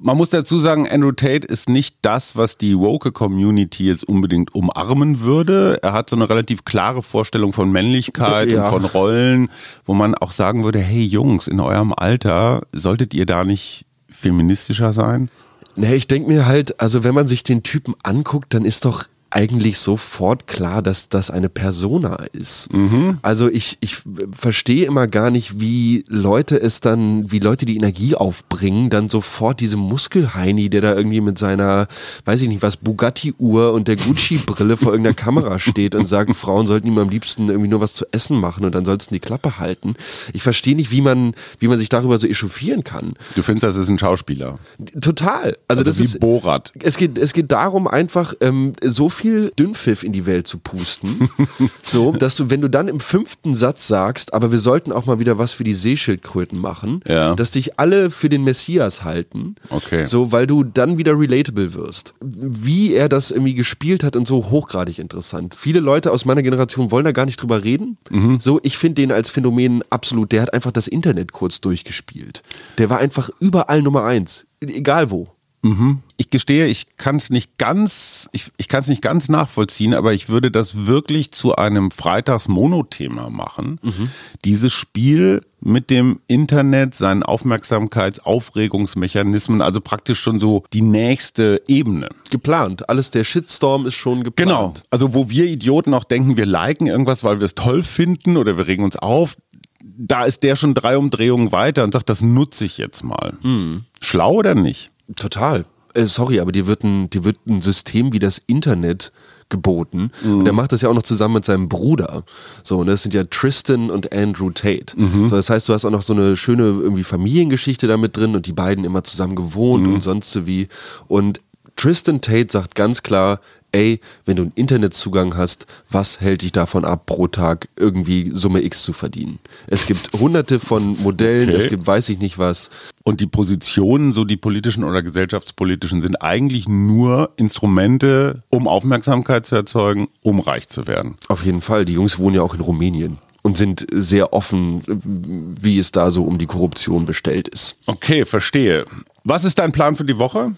[0.00, 4.54] Man muss dazu sagen, Andrew Tate ist nicht das, was die woke Community jetzt unbedingt
[4.54, 5.80] umarmen würde.
[5.82, 8.64] Er hat so eine relativ klare Vorstellung von Männlichkeit ja.
[8.64, 9.48] und von Rollen,
[9.84, 14.92] wo man auch sagen würde, hey Jungs, in eurem Alter solltet ihr da nicht feministischer
[14.92, 15.30] sein?
[15.74, 19.04] Nee, ich denke mir halt, also wenn man sich den Typen anguckt, dann ist doch
[19.30, 22.72] eigentlich sofort klar, dass das eine Persona ist.
[22.72, 23.18] Mhm.
[23.20, 23.98] Also ich, ich
[24.32, 29.60] verstehe immer gar nicht, wie Leute es dann, wie Leute die Energie aufbringen, dann sofort
[29.60, 31.88] diese Muskelheini, der da irgendwie mit seiner,
[32.24, 36.66] weiß ich nicht was, Bugatti-Uhr und der Gucci-Brille vor irgendeiner Kamera steht und sagt, Frauen
[36.66, 39.94] sollten ihm am liebsten irgendwie nur was zu essen machen und ansonsten die Klappe halten.
[40.32, 43.12] Ich verstehe nicht, wie man, wie man sich darüber so echauffieren kann.
[43.34, 44.58] Du findest, das ist ein Schauspieler?
[45.00, 45.56] Total.
[45.68, 46.72] Also, also das wie ist Borat.
[46.80, 51.28] Es geht, es geht darum, einfach ähm, so viel Dünnpfiff in die Welt zu pusten.
[51.82, 55.18] so, dass du, wenn du dann im fünften Satz sagst, aber wir sollten auch mal
[55.18, 57.34] wieder was für die Seeschildkröten machen, ja.
[57.34, 59.56] dass dich alle für den Messias halten.
[59.70, 60.04] Okay.
[60.04, 62.14] So, weil du dann wieder relatable wirst.
[62.20, 65.54] Wie er das irgendwie gespielt hat und so hochgradig interessant.
[65.54, 67.98] Viele Leute aus meiner Generation wollen da gar nicht drüber reden.
[68.10, 68.40] Mhm.
[68.40, 72.42] So, ich finde den als Phänomen absolut, der hat einfach das Internet kurz durchgespielt.
[72.78, 74.46] Der war einfach überall Nummer eins.
[74.60, 75.28] Egal wo.
[75.62, 76.02] Mhm.
[76.16, 80.12] Ich gestehe, ich kann es nicht ganz, ich, ich kann es nicht ganz nachvollziehen, aber
[80.12, 83.80] ich würde das wirklich zu einem Freitags-Monothema machen.
[83.82, 84.10] Mhm.
[84.44, 92.08] Dieses Spiel mit dem Internet, seinen Aufmerksamkeits-, Aufregungsmechanismen, also praktisch schon so die nächste Ebene.
[92.30, 92.88] Geplant.
[92.88, 94.48] Alles der Shitstorm ist schon geplant.
[94.48, 94.74] Genau.
[94.90, 98.56] Also wo wir Idioten auch denken, wir liken irgendwas, weil wir es toll finden oder
[98.56, 99.36] wir regen uns auf,
[99.82, 103.34] da ist der schon drei Umdrehungen weiter und sagt, das nutze ich jetzt mal.
[103.42, 103.84] Mhm.
[104.00, 104.92] Schlau oder nicht?
[105.16, 105.64] Total.
[105.94, 109.12] Äh, sorry, aber dir wird, ein, dir wird ein System wie das Internet
[109.48, 110.10] geboten.
[110.22, 110.40] Mhm.
[110.40, 112.24] Und er macht das ja auch noch zusammen mit seinem Bruder.
[112.62, 114.94] So, und das sind ja Tristan und Andrew Tate.
[114.96, 115.28] Mhm.
[115.28, 118.46] So, das heißt, du hast auch noch so eine schöne irgendwie Familiengeschichte damit drin und
[118.46, 119.94] die beiden immer zusammen gewohnt mhm.
[119.94, 120.68] und sonst so wie.
[121.06, 121.40] Und
[121.76, 123.40] Tristan Tate sagt ganz klar,
[123.72, 128.62] ey, wenn du einen Internetzugang hast, was hält dich davon ab, pro Tag irgendwie Summe
[128.62, 129.38] X zu verdienen?
[129.66, 131.58] Es gibt hunderte von Modellen, okay.
[131.58, 132.70] es gibt weiß ich nicht was.
[133.04, 139.54] Und die Positionen, so die politischen oder gesellschaftspolitischen, sind eigentlich nur Instrumente, um Aufmerksamkeit zu
[139.54, 141.16] erzeugen, um reich zu werden.
[141.28, 141.84] Auf jeden Fall.
[141.84, 143.18] Die Jungs wohnen ja auch in Rumänien.
[143.42, 147.78] und sind sehr offen, wie es da so um die Korruption bestellt ist.
[147.86, 148.84] Okay, verstehe.
[149.24, 150.54] Was ist dein Plan für die Woche?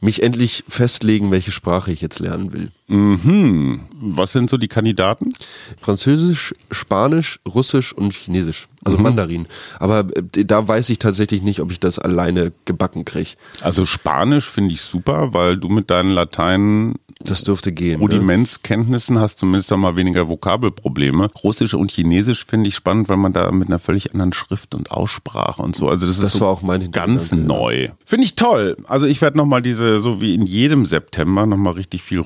[0.00, 2.70] Mich endlich festlegen, welche Sprache ich jetzt lernen will.
[2.88, 3.80] Mhm.
[4.00, 5.32] Was sind so die Kandidaten?
[5.80, 8.68] Französisch, Spanisch, Russisch und Chinesisch.
[8.84, 9.02] Also Mhm.
[9.04, 9.46] Mandarin.
[9.80, 13.30] Aber äh, da weiß ich tatsächlich nicht, ob ich das alleine gebacken kriege.
[13.60, 17.98] Also Spanisch finde ich super, weil du mit deinen Latein Das dürfte gehen.
[17.98, 18.04] Ne?
[18.04, 21.28] Rudimentskenntnissen hast zumindest auch mal weniger Vokabelprobleme.
[21.42, 24.92] Russisch und Chinesisch finde ich spannend, weil man da mit einer völlig anderen Schrift und
[24.92, 25.88] Aussprache und so.
[25.88, 27.88] Also das, Das ist so war auch mein ganz neu.
[28.06, 28.76] Finde ich toll.
[28.86, 32.22] Also ich werde nochmal diese, so wie in jedem September, nochmal richtig viel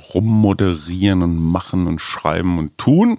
[0.52, 3.18] rummoderieren und machen und schreiben und tun.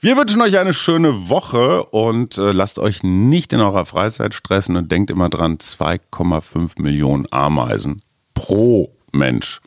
[0.00, 4.76] Wir wünschen euch eine schöne Woche und äh, lasst euch nicht in eurer Freizeit stressen
[4.76, 8.00] und denkt immer dran, 2,5 Millionen Ameisen
[8.32, 9.60] pro Mensch.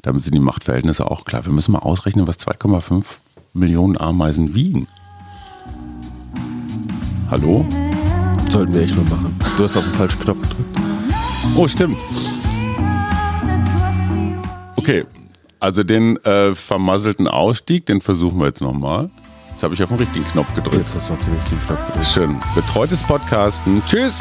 [0.00, 1.44] Damit sind die Machtverhältnisse auch klar.
[1.44, 3.04] Wir müssen mal ausrechnen, was 2,5
[3.52, 4.86] Millionen Ameisen wiegen.
[7.30, 7.66] Hallo?
[8.48, 9.38] Sollten wir echt mal machen.
[9.58, 10.56] Du hast auf den falschen Knopf gedrückt.
[11.54, 11.98] Oh, stimmt.
[14.76, 15.04] Okay,
[15.60, 19.10] also den äh, vermasselten Ausstieg, den versuchen wir jetzt nochmal.
[19.50, 20.76] Jetzt habe ich auf den richtigen Knopf gedrückt.
[20.76, 22.06] Jetzt hast du auf den richtigen Knopf gedrückt.
[22.06, 22.40] Schön.
[22.54, 23.82] Betreutes Podcasten.
[23.86, 24.18] Tschüss.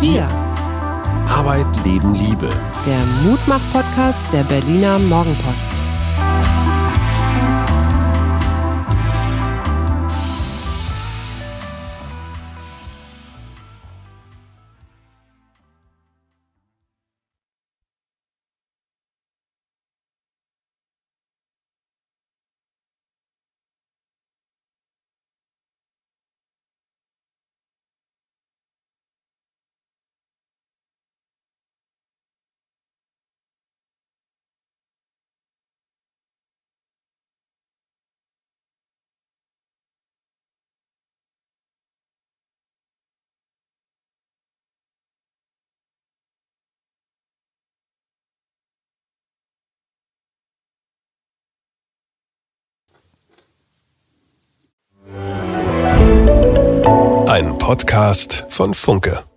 [0.00, 0.26] Wir,
[1.28, 2.48] Arbeit, Leben, Liebe.
[2.86, 5.84] der Mutmach-Podcast der Berliner Morgenpost.
[57.70, 59.29] Podcast von Funke.